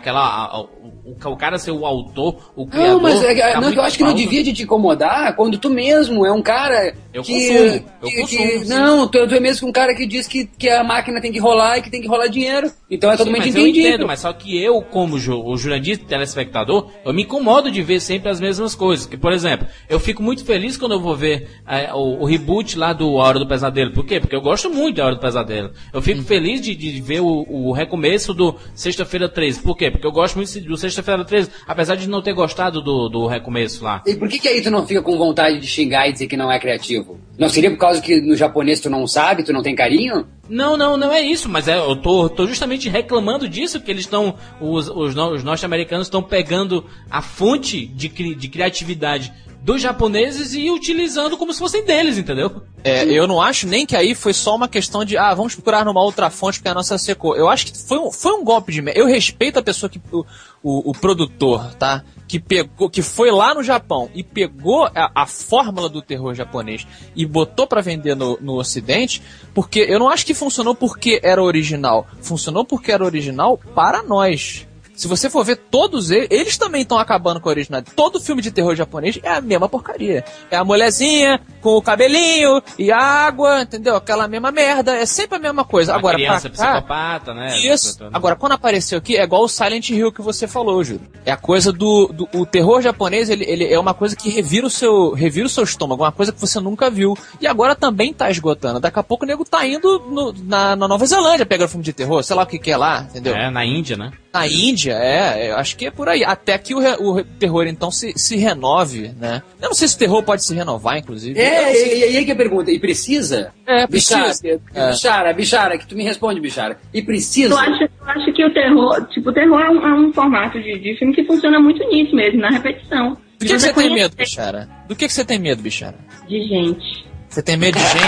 [1.04, 2.94] O, o cara ser o autor, o criador.
[2.94, 4.93] Não, mas é, tá não, eu acho que não devia de te incomodar
[5.36, 7.58] quando tu mesmo é um cara Eu que, consumo,
[8.02, 8.68] eu que- consumo, que- sim.
[8.68, 11.38] não, tu, tu é mesmo um cara que diz que, que a máquina tem que
[11.38, 12.70] rolar e que tem que rolar dinheiro.
[12.90, 13.88] Então é Sim, totalmente mas eu entendido.
[13.88, 18.00] entendo, mas só que eu, como ju, o Jurandir telespectador, eu me incomodo de ver
[18.00, 19.06] sempre as mesmas coisas.
[19.06, 22.78] Que, por exemplo, eu fico muito feliz quando eu vou ver é, o, o reboot
[22.78, 23.92] lá do A Hora do Pesadelo.
[23.92, 24.20] Por quê?
[24.20, 25.70] Porque eu gosto muito da Hora do Pesadelo.
[25.92, 26.24] Eu fico Uhum.
[26.24, 29.60] feliz de, de ver o, o recomeço do Sexta-feira 13.
[29.62, 29.90] Por quê?
[29.90, 33.82] Porque eu gosto muito do Sexta-feira 13, apesar de não ter gostado do, do recomeço
[33.84, 34.02] lá.
[34.06, 36.36] E por que, que aí tu não fica com vontade de xingar e dizer que
[36.36, 37.18] não é criativo?
[37.38, 40.26] Não seria por causa que no japonês tu não sabe, tu não tem carinho?
[40.48, 44.04] Não, não, não é isso, mas é, eu tô, tô justamente reclamando disso, que eles
[44.04, 49.32] estão, os, os, os norte-americanos estão pegando a fonte de, de criatividade
[49.64, 52.62] dos japoneses e utilizando como se fossem deles, entendeu?
[52.84, 55.86] É, eu não acho nem que aí foi só uma questão de, ah, vamos procurar
[55.86, 57.34] numa outra fonte porque a nossa secou.
[57.34, 59.00] Eu acho que foi um, foi um golpe de merda.
[59.00, 59.98] Eu respeito a pessoa que.
[60.12, 60.26] O,
[60.62, 62.02] o, o produtor, tá?
[62.28, 66.86] Que pegou, que foi lá no Japão e pegou a, a fórmula do terror japonês
[67.16, 69.22] e botou pra vender no, no ocidente,
[69.54, 72.06] porque eu não acho que funcionou porque era original.
[72.20, 74.66] Funcionou porque era original para nós.
[74.94, 77.94] Se você for ver todos eles, eles também estão acabando com a originalidade.
[77.96, 80.24] Todo filme de terror japonês é a mesma porcaria.
[80.50, 83.96] É a mulherzinha com o cabelinho e a água, entendeu?
[83.96, 84.94] Aquela mesma merda.
[84.96, 85.92] É sempre a mesma coisa.
[85.92, 87.58] A Agora, criança cá, psicopata, né?
[87.58, 87.98] isso.
[88.12, 91.02] Agora, quando apareceu aqui, é igual o Silent Hill que você falou, Júlio.
[91.26, 94.66] É a coisa do, do o terror japonês, ele, ele é uma coisa que revira
[94.66, 97.16] o seu, revira o seu estômago, uma coisa que você nunca viu.
[97.40, 98.78] E agora também tá esgotando.
[98.80, 101.92] Daqui a pouco o nego tá indo no- na, na Nova Zelândia pegar filme de
[101.92, 103.34] terror, sei lá o que que é lá, entendeu?
[103.34, 104.12] É, na Índia, né?
[104.34, 106.24] Na Índia, é, eu acho que é por aí.
[106.24, 109.40] Até que o, re- o terror, então, se, se renove, né?
[109.62, 111.38] Eu não sei se o terror pode se renovar, inclusive.
[111.38, 113.52] É, e, e aí que a pergunta, e precisa?
[113.64, 114.60] É, Bichara, precisa.
[114.74, 114.90] É.
[114.90, 116.76] Bichara, Bichara, que tu me responde, Bichara.
[116.92, 117.54] E precisa?
[117.54, 120.60] Eu acho, eu acho que o terror, tipo, o terror é um, é um formato
[120.60, 123.10] de, de filme que funciona muito nisso mesmo, na repetição.
[123.38, 124.68] Do que, que Você tem medo, Bichara?
[124.88, 125.96] Do que, que você tem medo, Bichara?
[126.28, 127.06] De gente.
[127.28, 128.04] Você tem medo de gente?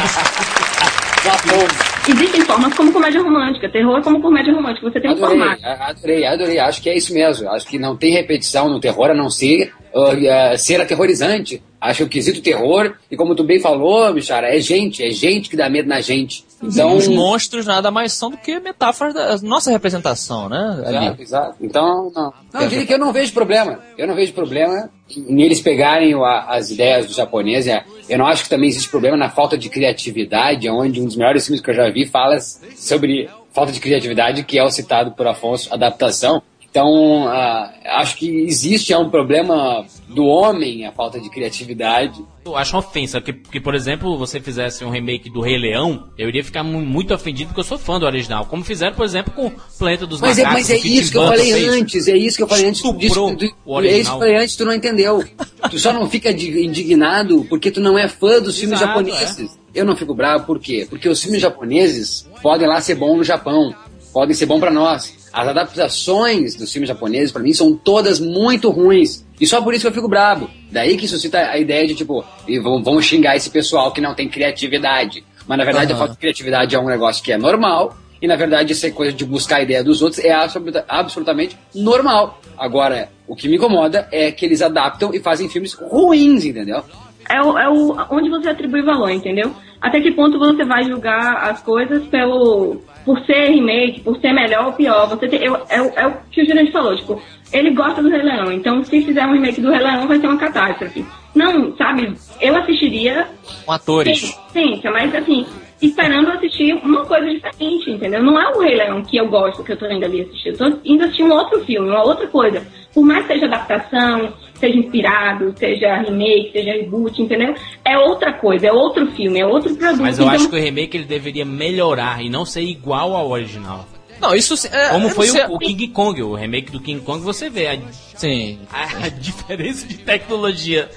[2.08, 3.68] Existem formas como comédia romântica.
[3.68, 4.88] Terror é como comédia romântica.
[4.90, 5.66] Você tem um Adorei, formato.
[5.66, 6.58] adorei, adorei.
[6.58, 7.48] Acho que é isso mesmo.
[7.50, 11.62] Acho que não tem repetição no terror a não ser uh, uh, ser aterrorizante.
[11.80, 15.50] Acho que o quesito terror, e como tu bem falou, Bichara, é gente, é gente
[15.50, 16.44] que dá medo na gente.
[16.62, 20.82] Então, Os monstros nada mais são do que metáforas da nossa representação, né?
[20.86, 20.96] Ali.
[20.96, 21.54] Exato, exato.
[21.60, 22.32] Então, não.
[22.52, 23.78] Não, eu diria que eu não vejo problema.
[23.98, 27.66] Eu não vejo problema em eles pegarem o- a- as ideias do japonês.
[27.66, 27.84] é.
[28.08, 31.44] Eu não acho que também existe problema na falta de criatividade, onde um dos melhores
[31.44, 32.38] filmes que eu já vi fala
[32.74, 36.42] sobre falta de criatividade, que é o citado por Afonso, Adaptação.
[36.80, 42.22] Então, ah, acho que existe é um problema do homem, a falta de criatividade.
[42.44, 46.08] Eu acho uma ofensa, porque, porque, por exemplo, você fizesse um remake do Rei Leão,
[46.18, 48.44] eu iria ficar mu- muito ofendido porque eu sou fã do original.
[48.44, 50.68] Como fizeram, por exemplo, com Planeta dos Mas é, Macacos.
[50.68, 51.68] mas é o Tim isso que eu falei fez.
[51.70, 52.84] antes, é isso que eu falei antes.
[52.84, 54.14] Estuprou Disso- do- o é isso que original.
[54.14, 55.24] eu falei antes, tu não entendeu.
[55.70, 59.58] Tu só não fica di- indignado porque tu não é fã dos filmes Exato, japoneses.
[59.74, 60.86] Eu não fico bravo por quê?
[60.88, 63.74] Porque os filmes japoneses podem lá ser bons no Japão,
[64.12, 65.15] podem ser bons pra nós.
[65.36, 69.22] As adaptações dos filmes japoneses, pra mim, são todas muito ruins.
[69.38, 70.48] E só por isso que eu fico bravo.
[70.72, 72.58] Daí que suscita a ideia de, tipo, e
[73.02, 75.22] xingar esse pessoal que não tem criatividade.
[75.46, 75.98] Mas, na verdade, a Aham.
[75.98, 77.94] falta de criatividade é um negócio que é normal.
[78.22, 82.40] E, na verdade, essa coisa de buscar a ideia dos outros é absoluta- absolutamente normal.
[82.56, 86.82] Agora, o que me incomoda é que eles adaptam e fazem filmes ruins, entendeu?
[87.28, 89.54] É, o, é o, onde você atribui valor, entendeu?
[89.82, 94.66] Até que ponto você vai julgar as coisas pelo por ser remake, por ser melhor
[94.66, 95.08] ou pior.
[95.08, 98.10] Você tem, eu, é, o- é o que o Jurandir falou, tipo, ele gosta do
[98.10, 101.06] Rei Leão, então se fizer um remake do Rei Leão vai ser uma catástrofe.
[101.34, 103.28] Não, sabe, eu assistiria
[103.64, 104.18] Com atores.
[104.52, 105.46] Sim, sim, mas assim,
[105.80, 108.22] esperando assistir uma coisa diferente, entendeu?
[108.22, 110.48] Não é o Rei Leão que eu gosto, que eu tô indo ali assistir.
[110.48, 112.66] Eu tô indo assistir um outro filme, uma outra coisa.
[112.92, 117.54] Por mais que seja adaptação, seja inspirado, seja remake, seja reboot, entendeu?
[117.84, 120.02] É outra coisa, é outro filme, é outro produto.
[120.02, 123.30] Mas eu então, acho que o remake ele deveria melhorar e não ser igual ao
[123.30, 123.86] original.
[124.20, 127.50] Não, isso é, Como foi o, o King Kong, o remake do King Kong, você
[127.50, 127.78] vê a,
[128.14, 128.58] Sim.
[128.72, 130.90] a diferença de tecnologia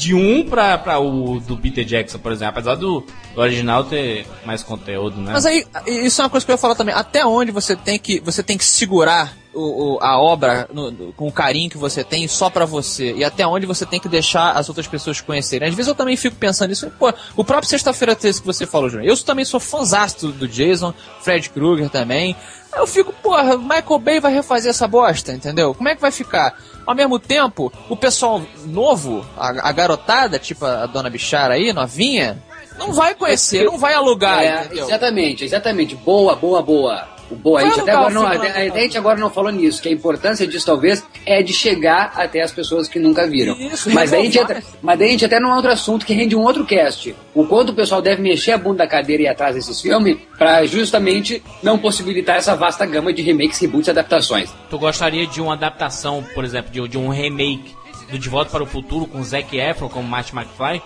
[0.00, 2.50] de um pra, pra o do Peter Jackson, por exemplo.
[2.58, 5.30] Apesar do, do original ter mais conteúdo, né?
[5.32, 6.94] Mas aí, isso é uma coisa que eu ia falar também.
[6.94, 11.12] Até onde você tem que, você tem que segurar o, o- a obra no- no-
[11.12, 13.12] com o carinho que você tem só pra você?
[13.14, 15.68] E até onde você tem que deixar as outras pessoas conhecerem?
[15.68, 16.90] Às vezes eu também fico pensando nisso.
[16.98, 19.06] Pô, o próprio Sexta-feira 13 que você falou, Júnior.
[19.06, 22.34] Eu também sou fãzasto do Jason, Fred Krueger também.
[22.74, 25.74] Eu fico, porra, Michael Bay vai refazer essa bosta, entendeu?
[25.74, 26.56] Como é que vai ficar?
[26.86, 32.42] Ao mesmo tempo, o pessoal novo, a, a garotada, tipo a dona Bichara aí, novinha,
[32.78, 35.94] não vai conhecer, não vai alugar, É, exatamente, exatamente.
[35.94, 37.19] Boa, boa, boa.
[37.30, 39.92] O boa, a gente, até agora não, a, gente agora não falou nisso, que a
[39.92, 43.56] importância disso talvez é de chegar até as pessoas que nunca viram.
[43.56, 46.12] Isso, mas, daí a gente entra, mas daí a gente até num outro assunto que
[46.12, 47.14] rende um outro cast.
[47.34, 50.18] O quanto o pessoal deve mexer a bunda da cadeira e ir atrás desses filmes
[50.36, 54.50] pra justamente não possibilitar essa vasta gama de remakes, reboots e adaptações.
[54.68, 57.74] Tu gostaria de uma adaptação, por exemplo, de, de um remake
[58.10, 60.82] do De Volta para o Futuro com Zac Efron como Marty McFly?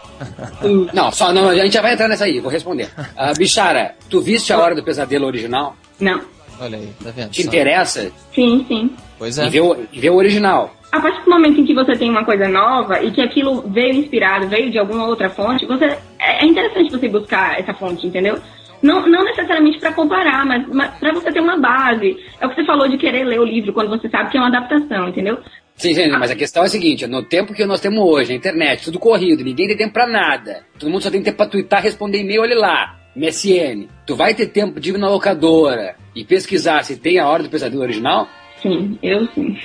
[0.92, 2.90] Não, só não, a gente já vai entrar nessa aí, vou responder.
[3.16, 5.76] Ah, Bichara, tu viste a Hora do Pesadelo original?
[5.98, 6.33] Não.
[6.60, 7.30] Olha aí, tá vendo?
[7.30, 7.48] Te só?
[7.48, 8.12] interessa?
[8.34, 8.90] Sim, sim.
[9.18, 9.46] Pois é.
[9.46, 10.74] E vê, o, e vê o original.
[10.92, 13.94] A partir do momento em que você tem uma coisa nova e que aquilo veio
[13.94, 15.86] inspirado, veio de alguma outra fonte, você
[16.20, 18.38] é é interessante você buscar essa fonte, entendeu?
[18.82, 22.16] Não, não necessariamente para comparar, mas, mas para você ter uma base.
[22.38, 24.40] É o que você falou de querer ler o livro quando você sabe que é
[24.40, 25.38] uma adaptação, entendeu?
[25.74, 28.36] Sim, sim, mas a questão é a seguinte, no tempo que nós temos hoje, a
[28.36, 30.64] internet, tudo corrido, ninguém tem tempo pra nada.
[30.78, 33.88] Todo mundo só tem tempo pra twittar, responder e-mail, olha lá, MSN.
[34.06, 37.48] Tu vai ter tempo de ir na locadora e pesquisar se tem a Hora do
[37.50, 38.28] Pesadelo original?
[38.62, 39.56] Sim, eu sim.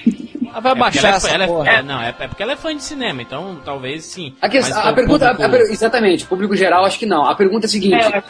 [0.54, 1.70] Ah, vai É baixar ela é- essa ela é- porra.
[1.70, 4.34] é, não, é, é porque ela é fã de cinema, então talvez sim.
[4.42, 7.26] A, que- a o pergunta, a- público- a exatamente, público geral acho que não.
[7.26, 8.24] A pergunta é a seguinte, É,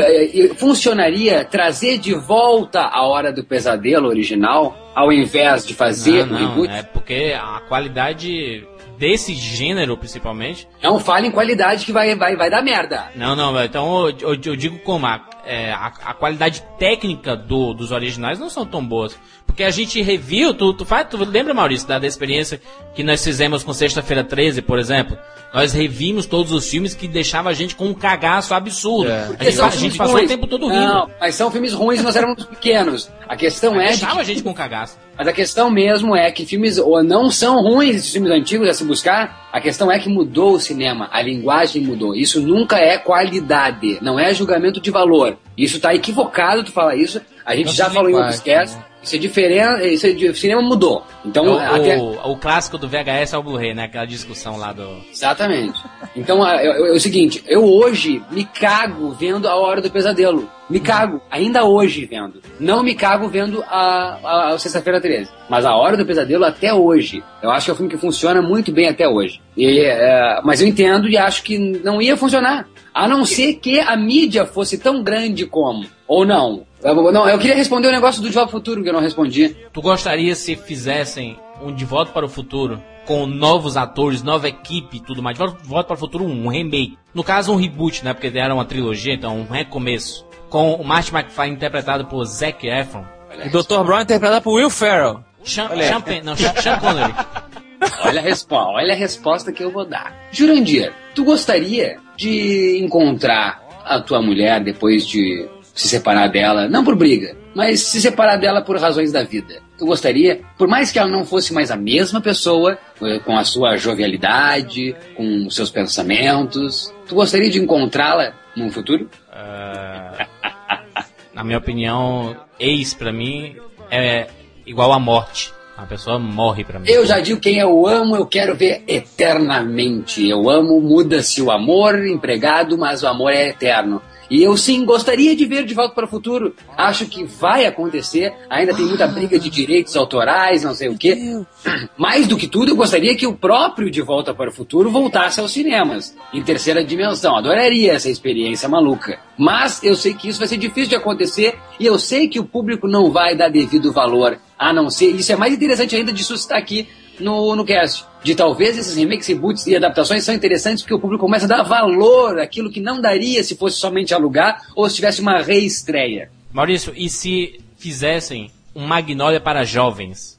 [0.00, 6.26] é, é, funcionaria trazer de volta a Hora do Pesadelo original, ao invés de fazer
[6.26, 8.66] Não, o não, é porque a qualidade
[8.98, 10.68] desse gênero, principalmente.
[10.82, 13.10] Não fale em qualidade que vai, vai, vai dar merda.
[13.14, 17.72] Não, não, então eu, eu- eu digo como a, é, a, a qualidade técnica do,
[17.72, 19.18] dos originais não são tão boas.
[19.46, 22.60] Porque a gente reviu, tu, tu, faz, tu lembra, Maurício, da, da experiência
[22.94, 25.16] que nós fizemos com Sexta-feira 13, por exemplo?
[25.52, 29.10] Nós revimos todos os filmes que deixava a gente com um cagaço absurdo.
[29.10, 29.30] É.
[29.38, 30.26] A gente, a gente passou ruins.
[30.26, 30.86] o tempo todo rindo.
[30.86, 33.10] Não, mas são filmes ruins nós éramos pequenos.
[33.26, 34.98] A questão é de deixava que a gente com cagaço.
[35.16, 38.74] Mas a questão mesmo é que filmes ou não são ruins esses filmes antigos a
[38.74, 39.48] se buscar.
[39.50, 42.14] A questão é que mudou o cinema, a linguagem mudou.
[42.14, 45.37] Isso nunca é qualidade, não é julgamento de valor.
[45.56, 47.20] Isso tá equivocado tu falar isso.
[47.44, 48.78] A gente Nossa já falou em outros casts.
[49.00, 51.04] Isso é diferente, isso é o cinema mudou.
[51.24, 53.84] Então, O, até, o, o clássico do VHS é o Blu-ray, né?
[53.84, 54.98] Aquela discussão lá do.
[55.10, 55.78] Exatamente.
[56.16, 60.50] Então é, é- é o seguinte, eu hoje me cago vendo a Hora do Pesadelo.
[60.68, 62.42] Me cago, ainda hoje vendo.
[62.58, 65.30] Não me cago vendo a, a, a Sexta-feira 13.
[65.48, 67.22] Mas a Hora do Pesadelo até hoje.
[67.40, 69.40] Eu acho que é um filme que funciona muito bem até hoje.
[69.56, 72.66] E, é, mas eu entendo e acho que não ia funcionar.
[72.98, 75.86] A não ser que a mídia fosse tão grande como.
[76.06, 76.66] Ou não.
[76.82, 79.00] Eu, não, eu queria responder o negócio do De Volta ao Futuro que eu não
[79.00, 79.56] respondi.
[79.72, 84.96] Tu gostaria se fizessem um De Volta para o Futuro com novos atores, nova equipe
[84.96, 85.38] e tudo mais?
[85.38, 86.98] De Volta para o Futuro 1, um remake.
[87.14, 88.12] No caso, um reboot, né?
[88.12, 90.26] Porque era uma trilogia, então um recomeço.
[90.50, 93.04] Com o Marty McFly interpretado por Zac Efron.
[93.46, 93.84] O Dr.
[93.84, 95.20] Brown interpretado por Will Ferrell.
[95.44, 95.86] Sean, Olha.
[95.86, 97.14] Sean Penn- não, Sean Connery.
[98.04, 100.28] Olha a, respo olha a resposta que eu vou dar.
[100.32, 105.48] Jurandir, tu gostaria de encontrar a tua mulher depois de
[105.78, 109.62] se separar dela, não por briga, mas se separar dela por razões da vida?
[109.78, 113.44] Tu gostaria, por mais que ela não fosse mais a mesma pessoa, eh, com a
[113.44, 119.08] sua jovialidade, com os seus pensamentos, tu gostaria de encontrá-la num futuro?
[119.32, 120.26] Ah,
[121.32, 123.54] na minha opinião, ex pra mim
[123.88, 124.26] é
[124.66, 125.52] igual a morte.
[125.78, 126.86] A pessoa morre pra mim.
[126.88, 130.28] Eu já digo quem eu amo, eu quero ver eternamente.
[130.28, 134.02] Eu amo, muda-se o amor, empregado, mas o amor é eterno.
[134.30, 136.54] E eu sim gostaria de ver De Volta para o Futuro.
[136.76, 138.32] Acho que vai acontecer.
[138.50, 141.16] Ainda tem muita briga de direitos autorais, não sei o quê.
[141.96, 145.40] Mais do que tudo, eu gostaria que o próprio De Volta para o Futuro voltasse
[145.40, 147.36] aos cinemas, em terceira dimensão.
[147.36, 149.18] Adoraria essa experiência maluca.
[149.38, 152.44] Mas eu sei que isso vai ser difícil de acontecer e eu sei que o
[152.44, 155.14] público não vai dar devido valor, a não ser.
[155.14, 156.88] Isso é mais interessante ainda de suscitar aqui
[157.20, 158.04] no, no cast.
[158.22, 161.62] De talvez esses remakes, reboots e adaptações são interessantes porque o público começa a dar
[161.62, 166.30] valor àquilo que não daria se fosse somente alugar ou se tivesse uma reestreia.
[166.52, 170.37] Maurício, e se fizessem um Magnólia para jovens?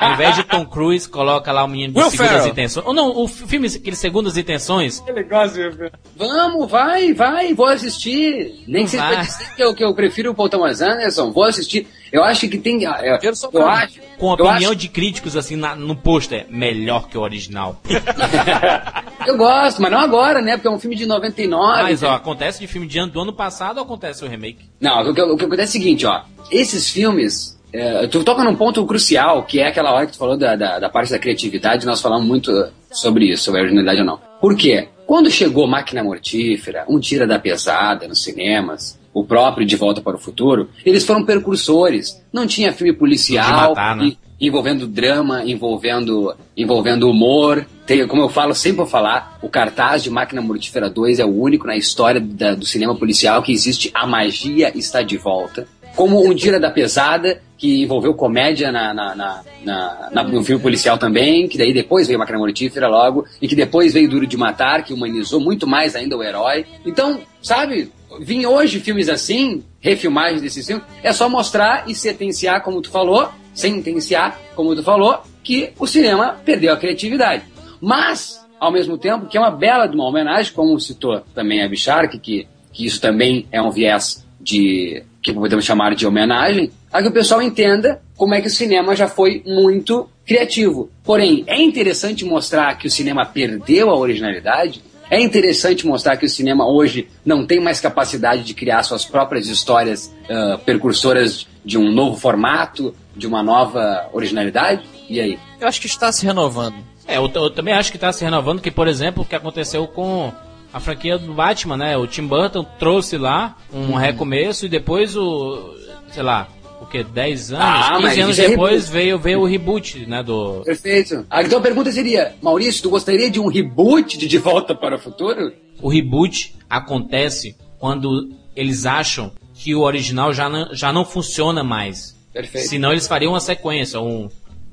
[0.00, 2.52] Ao invés de Tom Cruise, coloca lá o menino de Will segundas Ferrell.
[2.52, 2.86] intenções.
[2.86, 5.90] Ou não, o filme, aquele segundas intenções, Ele gosta de Will.
[6.16, 8.62] Vamos, vai, vai, vou assistir.
[8.68, 11.44] Nem que seja pra dizer que eu, que eu prefiro o Paul Thomas Anderson, vou
[11.44, 11.86] assistir.
[12.12, 12.84] Eu acho que tem.
[12.84, 13.98] Eu, Quero só eu acho.
[14.18, 17.80] com a eu opinião acho- de críticos assim na- no pôster, melhor que o original.
[19.26, 20.52] Eu gosto, mas não agora, né?
[20.56, 21.82] Porque é um filme de 99.
[21.82, 24.68] Mas, ó, acontece de filme de ano do ano passado ou acontece o remake?
[24.78, 26.22] Não, o que, o que acontece é o seguinte, ó.
[26.50, 27.58] Esses filmes.
[27.74, 30.78] É, tu toca num ponto crucial, que é aquela hora que tu falou da, da,
[30.78, 32.50] da parte da criatividade, nós falamos muito
[32.90, 34.20] sobre isso, sobre a originalidade ou não.
[34.40, 34.88] Por quê?
[35.06, 40.16] Quando chegou Máquina Mortífera, Um Tira da Pesada nos cinemas, o próprio De Volta para
[40.16, 42.20] o Futuro, eles foram precursores.
[42.32, 44.12] Não tinha filme policial matar, né?
[44.40, 47.66] envolvendo drama, envolvendo, envolvendo humor.
[47.86, 51.28] Tem, como eu falo, sempre vou falar, o cartaz de Máquina Mortífera 2 é o
[51.40, 55.66] único na história da- do cinema policial que existe A Magia Está de Volta.
[55.96, 60.60] Como Um Tira da Pesada, que envolveu comédia na, na, na, na- na- no filme
[60.60, 64.36] policial também, que daí depois veio Máquina Mortífera logo, e que depois veio Duro de
[64.36, 66.66] Matar, que humanizou muito mais ainda o herói.
[66.84, 72.82] Então, sabe, vir hoje filmes assim, refilmagens desses filmes, é só mostrar e sentenciar, como
[72.82, 77.44] tu falou, sentenciar, como tu falou, que o cinema perdeu a criatividade.
[77.80, 81.68] Mas, ao mesmo tempo, que é uma bela de uma homenagem, como citou também a
[81.68, 87.00] Bichark, que, que isso também é um viés de que podemos chamar de homenagem, a
[87.00, 90.90] que o pessoal entenda como é que o cinema já foi muito criativo.
[91.02, 96.28] Porém, é interessante mostrar que o cinema perdeu a originalidade, é interessante mostrar que o
[96.28, 101.90] cinema hoje não tem mais capacidade de criar suas próprias histórias ah, percursoras de um
[101.90, 104.82] novo formato, de uma nova originalidade.
[105.08, 105.38] E aí?
[105.60, 106.76] Eu acho que está se renovando.
[107.06, 109.86] É, eu, eu também acho que tá se renovando, que, por exemplo, o que aconteceu
[109.86, 110.32] com
[110.74, 111.96] a franquia do Batman, né?
[111.96, 113.94] O Tim Burton trouxe lá um Uhum.
[113.94, 115.72] recomeço e depois o.
[116.10, 116.48] sei lá,
[116.82, 117.02] o que?
[117.02, 117.64] 10 anos?
[117.64, 120.22] Ah, mas 15 anos é depois veio, veio o reboot, né?
[120.22, 120.62] Do.
[120.64, 121.24] Perfeito.
[121.30, 124.96] Ah, então a pergunta seria, Maurício, tu gostaria de um reboot de De Volta para
[124.96, 125.52] o Futuro?
[125.80, 132.14] O reboot acontece quando eles acham que o original já não, já não funciona mais.
[132.32, 132.68] Perfeito.
[132.68, 134.24] Senão eles fariam uma sequência, um,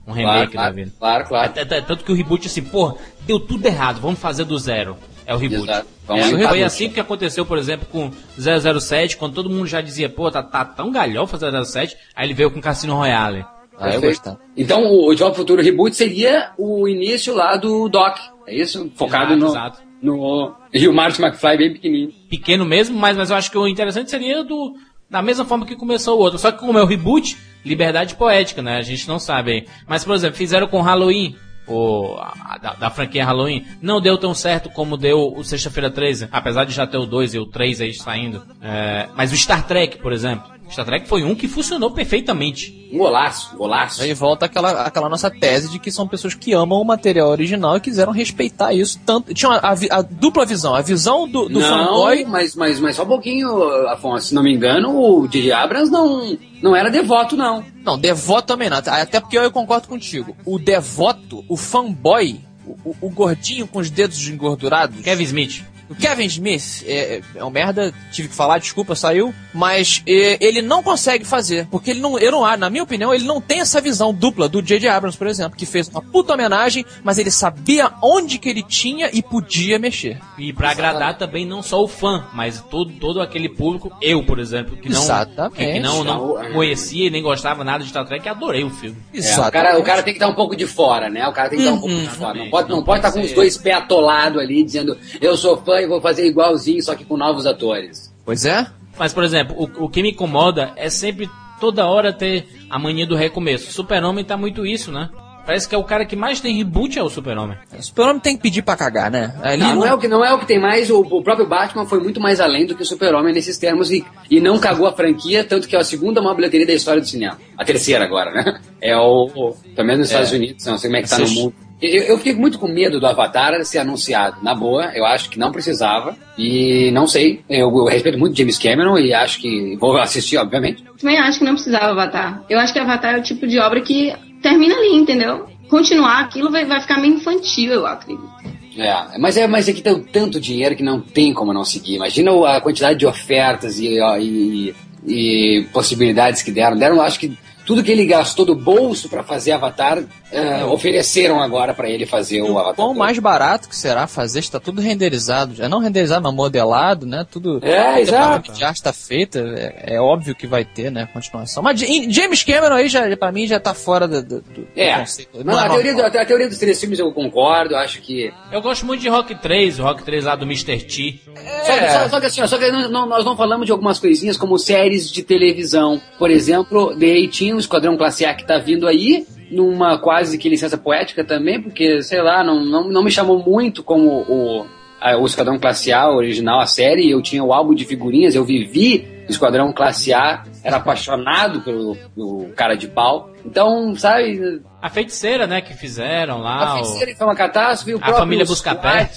[0.07, 0.91] um Claro, remake da claro, vida.
[0.97, 1.53] claro, claro.
[1.55, 2.97] É, é, Tanto que o reboot, assim, pô,
[3.27, 4.97] deu tudo errado, vamos fazer do zero.
[5.31, 5.63] É o reboot.
[5.63, 5.87] Exato.
[6.09, 10.29] É, foi assim que aconteceu, por exemplo, com 007, quando todo mundo já dizia, pô,
[10.29, 13.45] tá, tá tão galhofa 007, aí ele veio com Cassino Royale.
[13.79, 14.39] Ah, eu gostava.
[14.57, 18.91] Então o De Volta Futuro reboot seria o início lá do Doc, é isso?
[18.95, 19.81] Focado Exato, no, exato.
[20.01, 20.55] no...
[20.73, 22.13] E o Marty McFly bem pequenininho.
[22.29, 24.75] Pequeno mesmo, mas, mas eu acho que o interessante seria do
[25.09, 26.39] da mesma forma que começou o outro.
[26.39, 28.77] Só que como é o reboot, liberdade poética, né?
[28.77, 29.67] A gente não sabe aí.
[29.85, 31.35] Mas, por exemplo, fizeram com Halloween,
[31.71, 33.65] o, a- da, da franquia Halloween.
[33.81, 37.33] Não deu tão certo como deu o Sexta-feira 13, apesar de já ter o 2
[37.33, 38.43] e o 3 aí saindo.
[38.61, 40.49] É, mas o Star Trek, por exemplo.
[40.71, 42.89] Star Trek foi um que funcionou perfeitamente.
[42.93, 44.01] Um golaço, um golaço.
[44.01, 47.77] Aí volta aquela, aquela nossa tese de que são pessoas que amam o material original
[47.77, 49.33] e quiseram respeitar isso tanto.
[49.33, 52.25] Tinha a, vi- a dupla visão, a visão do, do não, fanboy.
[52.25, 53.49] mas, mas, mas só um pouquinho,
[53.89, 54.27] Afonso.
[54.27, 55.51] Se não me engano, o J.J.
[55.53, 57.63] Abrams não, não era devoto, não.
[57.83, 58.77] Não, devoto também não.
[58.77, 60.35] Até porque eu concordo contigo.
[60.45, 65.01] O devoto, o fanboy, o, o- o gordinho com os dedos engordurados.
[65.01, 65.63] Kevin Smith.
[65.91, 69.33] O Kevin Smith é, é- é um merda, tive que falar, desculpa, saiu.
[69.53, 71.67] Mas é, ele não consegue fazer.
[71.69, 74.61] Porque ele não, eu não, na minha opinião, ele não tem essa visão dupla do
[74.61, 74.87] J.J.
[74.87, 79.09] Abrams, por exemplo, que fez uma puta homenagem, mas ele sabia onde que ele tinha
[79.11, 80.17] e podia mexer.
[80.37, 84.39] E pra agradar também não só o fã, mas todo, todo aquele público, eu, por
[84.39, 85.55] exemplo, que não, Exatamente.
[85.57, 88.97] que, que não, não conhecia e nem gostava nada de Star Trek, adorei o filme.
[89.13, 91.27] É, o, cara, o cara tem que estar um pouco de fora, né?
[91.27, 92.37] O cara tem que estar um pouco de fora.
[92.37, 95.80] Não pode, não pode estar com os dois pés atolados ali, dizendo eu sou fã
[95.83, 98.13] e vou fazer igualzinho, só que com novos atores.
[98.25, 98.67] Pois é?
[98.97, 101.29] Mas, por exemplo, o, o que me incomoda é sempre
[101.59, 103.69] toda hora ter a mania do recomeço.
[103.69, 105.09] O Super-Homem tá muito isso, né?
[105.45, 107.57] Parece que é o cara que mais tem reboot é o Super-Homem.
[107.77, 109.33] O super-homem tem que pedir pra cagar, né?
[109.41, 110.89] Ali Não, não é o que, não é o que tem mais.
[110.89, 114.05] O, o próprio Batman foi muito mais além do que o Super-Homem nesses termos e,
[114.29, 117.07] e não cagou a franquia, tanto que é a segunda maior bilheteria da história do
[117.07, 117.39] cinema.
[117.57, 118.61] A terceira agora, né?
[118.79, 119.29] É o.
[119.35, 121.41] o pelo menos nos Estados Unidos, não sei como é que tá no Assiste.
[121.41, 121.55] mundo.
[121.81, 124.37] Eu, eu fiquei muito com medo do Avatar ser anunciado.
[124.43, 126.15] Na boa, eu acho que não precisava.
[126.37, 127.41] E não sei.
[127.49, 129.75] Eu, eu respeito muito James Cameron e acho que.
[129.77, 130.83] Vou assistir, obviamente.
[130.99, 132.43] Também acho que não precisava Avatar.
[132.49, 135.47] Eu acho que Avatar é o tipo de obra que termina ali, entendeu?
[135.69, 138.29] Continuar aquilo vai, vai ficar meio infantil, eu acredito.
[138.77, 141.95] É, mas é, mas é que tem tanto dinheiro que não tem como não seguir.
[141.95, 144.75] Imagina a quantidade de ofertas e, e,
[145.05, 146.77] e possibilidades que deram.
[146.77, 147.37] Deram, acho que,
[147.71, 152.41] tudo que ele gastou do bolso para fazer Avatar, é, ofereceram agora para ele fazer
[152.41, 152.75] o Avatar.
[152.75, 155.55] Quão mais barato que será fazer, está tudo renderizado.
[155.55, 157.25] Já não renderizado, mas modelado, né?
[157.31, 157.59] Tudo.
[157.63, 158.51] É, exato.
[158.51, 159.39] arte está feita.
[159.39, 161.07] É, é óbvio que vai ter, né?
[161.13, 161.63] Continuação.
[161.63, 165.43] Mas James Cameron aí, já, pra mim, já tá fora do, do, do É, conceito.
[165.45, 168.85] não, a, teoria, do- a teoria dos três filmes eu concordo, acho que Eu gosto
[168.85, 170.77] muito de Rock 3, o Rock 3 lá do Mr.
[170.81, 171.21] T.
[171.65, 173.71] Só que, só, só que assim, ó, só que não- não- nós não falamos de
[173.71, 176.01] algumas coisinhas como séries de televisão.
[176.19, 180.49] Por exemplo, The A-Team, o Esquadrão Classe A que tá vindo aí, numa quase que
[180.49, 184.65] licença poética também, porque, sei lá, não, não, não me chamou muito como o,
[184.99, 187.09] a- o Esquadrão Classe A original, a série.
[187.09, 192.49] Eu tinha o álbum de figurinhas, eu vivi Esquadrão Classe A, era apaixonado pelo, pelo
[192.55, 193.29] cara de pau.
[193.45, 196.63] Então, sabe, A feiticeira, né, que fizeram lá.
[196.65, 199.09] a o- feiticeira foi uma catástrofe, o A família Buscapé.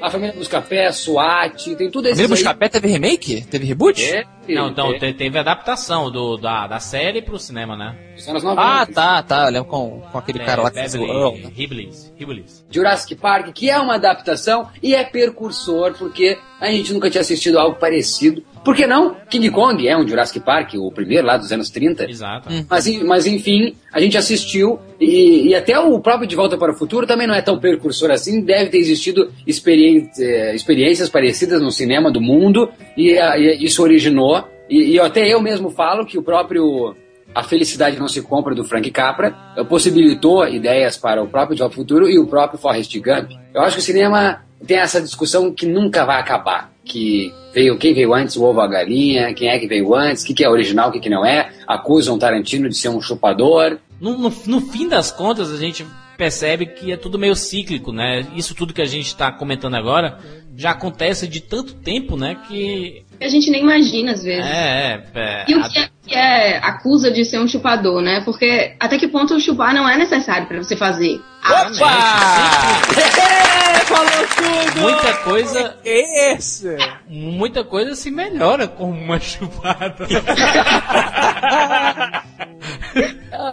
[0.00, 2.16] A família Buscapé, SWAT, tem tudo isso.
[2.16, 3.42] Família Buscapé teve remake?
[3.42, 4.02] Teve reboot?
[4.04, 4.98] É, Não, então, é.
[4.98, 7.96] te- teve adaptação do, da, da série pro cinema, né?
[8.14, 8.60] Dos anos 90.
[8.62, 9.44] Ah, tá, tá.
[9.46, 11.04] Eu lembro com, com aquele cara lá que fez o.
[12.18, 12.64] Hibbles.
[12.70, 17.58] Jurassic Park, que é uma adaptação e é percursor, porque a gente nunca tinha assistido
[17.58, 18.42] algo parecido.
[18.66, 19.16] Por que não?
[19.30, 22.10] King Kong é um Jurassic Park, o primeiro lá dos anos 30.
[22.10, 22.48] Exato.
[22.68, 26.72] Mas, en- mas enfim, a gente assistiu e, e até o próprio De Volta para
[26.72, 28.40] o Futuro também não é tão percursor assim.
[28.44, 34.44] Deve ter existido experi- eh, experiências parecidas no cinema do mundo e, e isso originou.
[34.68, 36.94] E, e até eu mesmo falo que o próprio
[37.32, 41.60] A Felicidade Não Se Compra do Frank Capra eh, possibilitou ideias para o próprio De
[41.60, 43.30] Volta para o Futuro e o próprio Forrest Gump.
[43.54, 46.74] Eu acho que o cinema tem essa discussão que nunca vai acabar.
[46.86, 50.26] Que veio quem veio antes, o ovo a galinha, quem é que veio antes, o
[50.26, 51.50] que, que é original, o que, que não é.
[51.66, 53.78] Acusam Tarantino de ser um chupador.
[54.00, 55.84] No, no, no fim das contas, a gente
[56.16, 58.26] percebe que é tudo meio cíclico, né?
[58.34, 60.18] Isso tudo que a gente está comentando agora
[60.56, 62.36] já acontece de tanto tempo, né?
[62.48, 63.04] Que.
[63.20, 64.46] A gente nem imagina às vezes.
[64.50, 65.20] É, é.
[65.42, 68.22] é E o a- que é, que é- acusa de ser um chupador, né?
[68.24, 71.20] Porque até que ponto o chupar não é necessário pra você fazer?
[73.86, 74.80] Falou tudo!
[74.80, 75.76] Muita coisa.
[75.84, 76.76] Esse!
[77.08, 80.06] Muita coisa se melhora com uma chupada.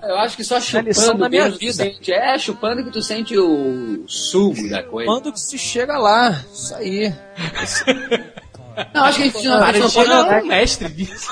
[0.04, 1.74] Eu acho que só É a lição chupando da minha vida.
[1.74, 5.10] sente- É, chupando que tu sente o sugo da coisa.
[5.12, 6.32] Quando que se chega lá?
[6.54, 7.14] Isso aí.
[8.94, 10.46] Não, acho que a gente não, a gente não é pode...
[10.46, 11.28] um mestre disso.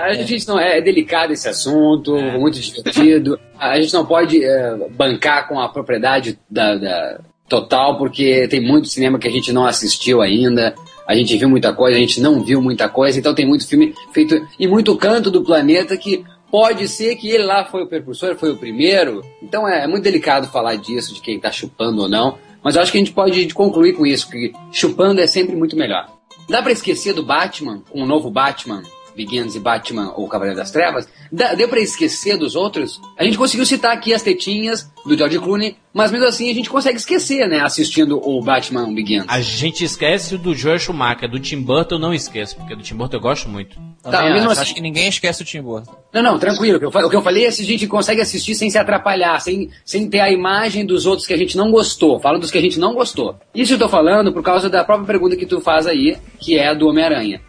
[0.00, 3.38] A gente não é, é delicado esse assunto, muito divertido.
[3.58, 8.88] A gente não pode é, bancar com a propriedade da, da- total, porque tem muito
[8.88, 10.74] cinema que a gente não assistiu ainda.
[11.06, 13.94] A gente viu muita coisa, a gente não viu muita coisa, então tem muito filme
[14.12, 18.34] feito em muito canto do planeta que pode ser que ele lá foi o precursor,
[18.36, 19.22] foi o primeiro.
[19.42, 22.36] Então é, é muito delicado falar disso, de quem tá chupando ou não.
[22.64, 25.76] Mas eu acho que a gente pode concluir com isso, que chupando é sempre muito
[25.76, 26.08] melhor.
[26.48, 28.82] Dá pra esquecer do Batman, com o novo Batman,
[29.16, 31.08] Begins e Batman ou Cavaleiro das Trevas?
[31.32, 33.00] Deu pra esquecer dos outros?
[33.16, 36.68] A gente conseguiu citar aqui as tetinhas do George Clooney, mas mesmo assim a gente
[36.68, 37.60] consegue esquecer, né?
[37.60, 39.24] Assistindo o Batman Begins.
[39.28, 42.94] A gente esquece do Joel Schumacher, do Tim Burton eu não esqueço, porque do Tim
[42.96, 43.76] Burton eu gosto muito.
[44.02, 44.52] Também Tá, mesmo acho.
[44.52, 45.94] assim- Acho que ninguém esquece o Tim Burton.
[46.12, 46.76] Não, não, tranquilo.
[46.76, 46.80] O
[47.10, 50.20] que eu, falei é se a gente consegue assistir sem se atrapalhar, sem, sem ter
[50.20, 52.18] a imagem dos outros que a gente não gostou.
[52.20, 53.36] Falo dos que a gente não gostou.
[53.54, 56.68] Isso eu tô falando por causa da própria pergunta que tu faz aí, que é
[56.68, 57.40] a do Homem-Aranha.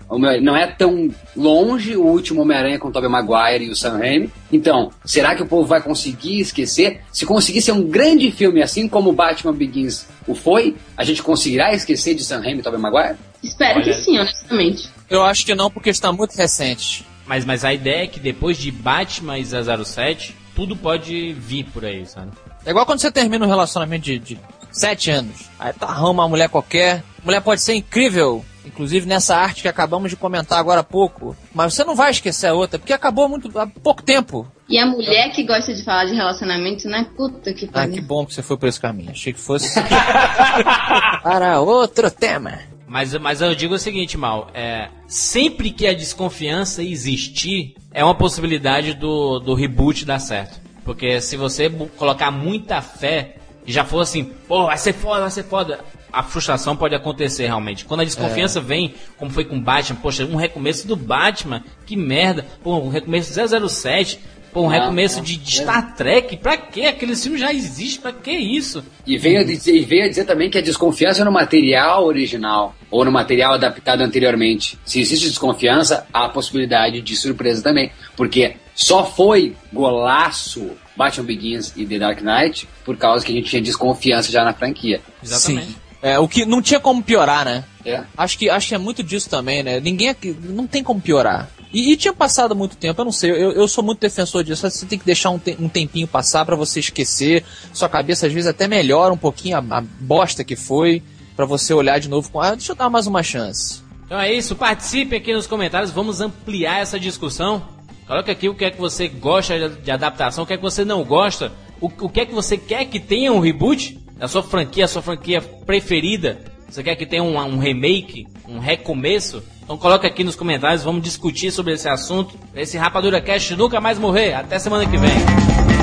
[0.41, 4.29] Não é tão longe o último Homem-Aranha com o Tobey Maguire e o Sam Raimi.
[4.51, 7.01] Então, será que o povo vai conseguir esquecer?
[7.11, 11.73] Se conseguir ser um grande filme, assim como Batman Begins o foi, a gente conseguirá
[11.73, 13.17] esquecer de Sam Raimi e Tobey Maguire?
[13.43, 14.01] Espero que Olha.
[14.01, 14.89] sim, honestamente.
[15.09, 17.05] Eu acho que não, porque está muito recente.
[17.25, 21.85] Mas, mas a ideia é que depois de Batman e 007, tudo pode vir por
[21.85, 22.31] aí, sabe?
[22.65, 24.39] É igual quando você termina um relacionamento de, de
[24.71, 25.49] sete anos.
[25.59, 27.03] Aí tu arruma uma mulher qualquer.
[27.21, 28.43] A mulher pode ser incrível.
[28.67, 31.35] Inclusive nessa arte que acabamos de comentar agora há pouco.
[31.53, 34.47] Mas você não vai esquecer a outra, porque acabou muito, há pouco tempo.
[34.69, 37.07] E a mulher que gosta de falar de relacionamento, né?
[37.15, 37.93] Puta que Ah, pariu.
[37.93, 39.11] que bom que você foi por esse caminho.
[39.11, 39.79] Achei que fosse.
[41.23, 42.59] Para outro tema.
[42.87, 48.15] Mas, mas eu digo o seguinte, Mal, é, sempre que a desconfiança existir, é uma
[48.15, 50.59] possibilidade do, do reboot dar certo.
[50.85, 53.35] Porque se você colocar muita fé
[53.65, 55.79] e já for assim, pô, vai ser foda, vai ser foda,
[56.11, 57.85] a frustração pode acontecer realmente.
[57.85, 62.45] Quando a desconfiança vem, como foi com Batman, poxa, um recomeço do Batman, que merda,
[62.63, 64.19] pô, um recomeço 007,
[64.51, 65.63] pô, um Não, recomeço de, de é.
[65.63, 66.85] Star Trek, pra quê?
[66.85, 68.83] Aqueles filmes já existem, pra que isso?
[69.05, 72.05] E veio, a dizer, e veio a dizer também que a desconfiança é no material
[72.05, 74.77] original ou no material adaptado anteriormente.
[74.85, 77.91] Se existe desconfiança, há a possibilidade de surpresa também.
[78.15, 83.49] Porque só foi golaço Batman Begins e The Dark Knight por causa que a gente
[83.49, 85.01] tinha desconfiança já na franquia.
[85.21, 85.67] Exatamente.
[85.67, 85.86] Sim.
[86.01, 87.63] É, o que não tinha como piorar, né?
[87.85, 88.03] É.
[88.15, 89.79] Acho que, acho que é muito disso também, né?
[89.79, 90.35] Ninguém aqui.
[90.43, 91.49] Não tem como piorar.
[91.73, 94.69] E, e tinha passado muito tempo, eu não sei, eu, eu sou muito defensor disso.
[94.69, 97.43] Você tem que deixar um, te, um tempinho passar para você esquecer.
[97.73, 101.01] Sua cabeça às vezes até melhora um pouquinho a, a bosta que foi,
[101.35, 103.81] para você olhar de novo com, ah, deixa eu dar mais uma chance.
[104.05, 107.61] Então é isso, participe aqui nos comentários, vamos ampliar essa discussão.
[108.07, 110.85] Coloca aqui o que é que você gosta de adaptação, o que é que você
[110.85, 111.51] não gosta,
[111.81, 114.87] o, o que é que você quer que tenha um reboot da sua franquia, a
[114.87, 116.39] sua franquia preferida.
[116.69, 119.43] Você quer que tenha um, um remake, um recomeço?
[119.63, 122.35] Então coloca aqui nos comentários, vamos discutir sobre esse assunto.
[122.55, 124.33] Esse Rapadura Cast nunca mais morrer.
[124.33, 125.76] Até semana que vem.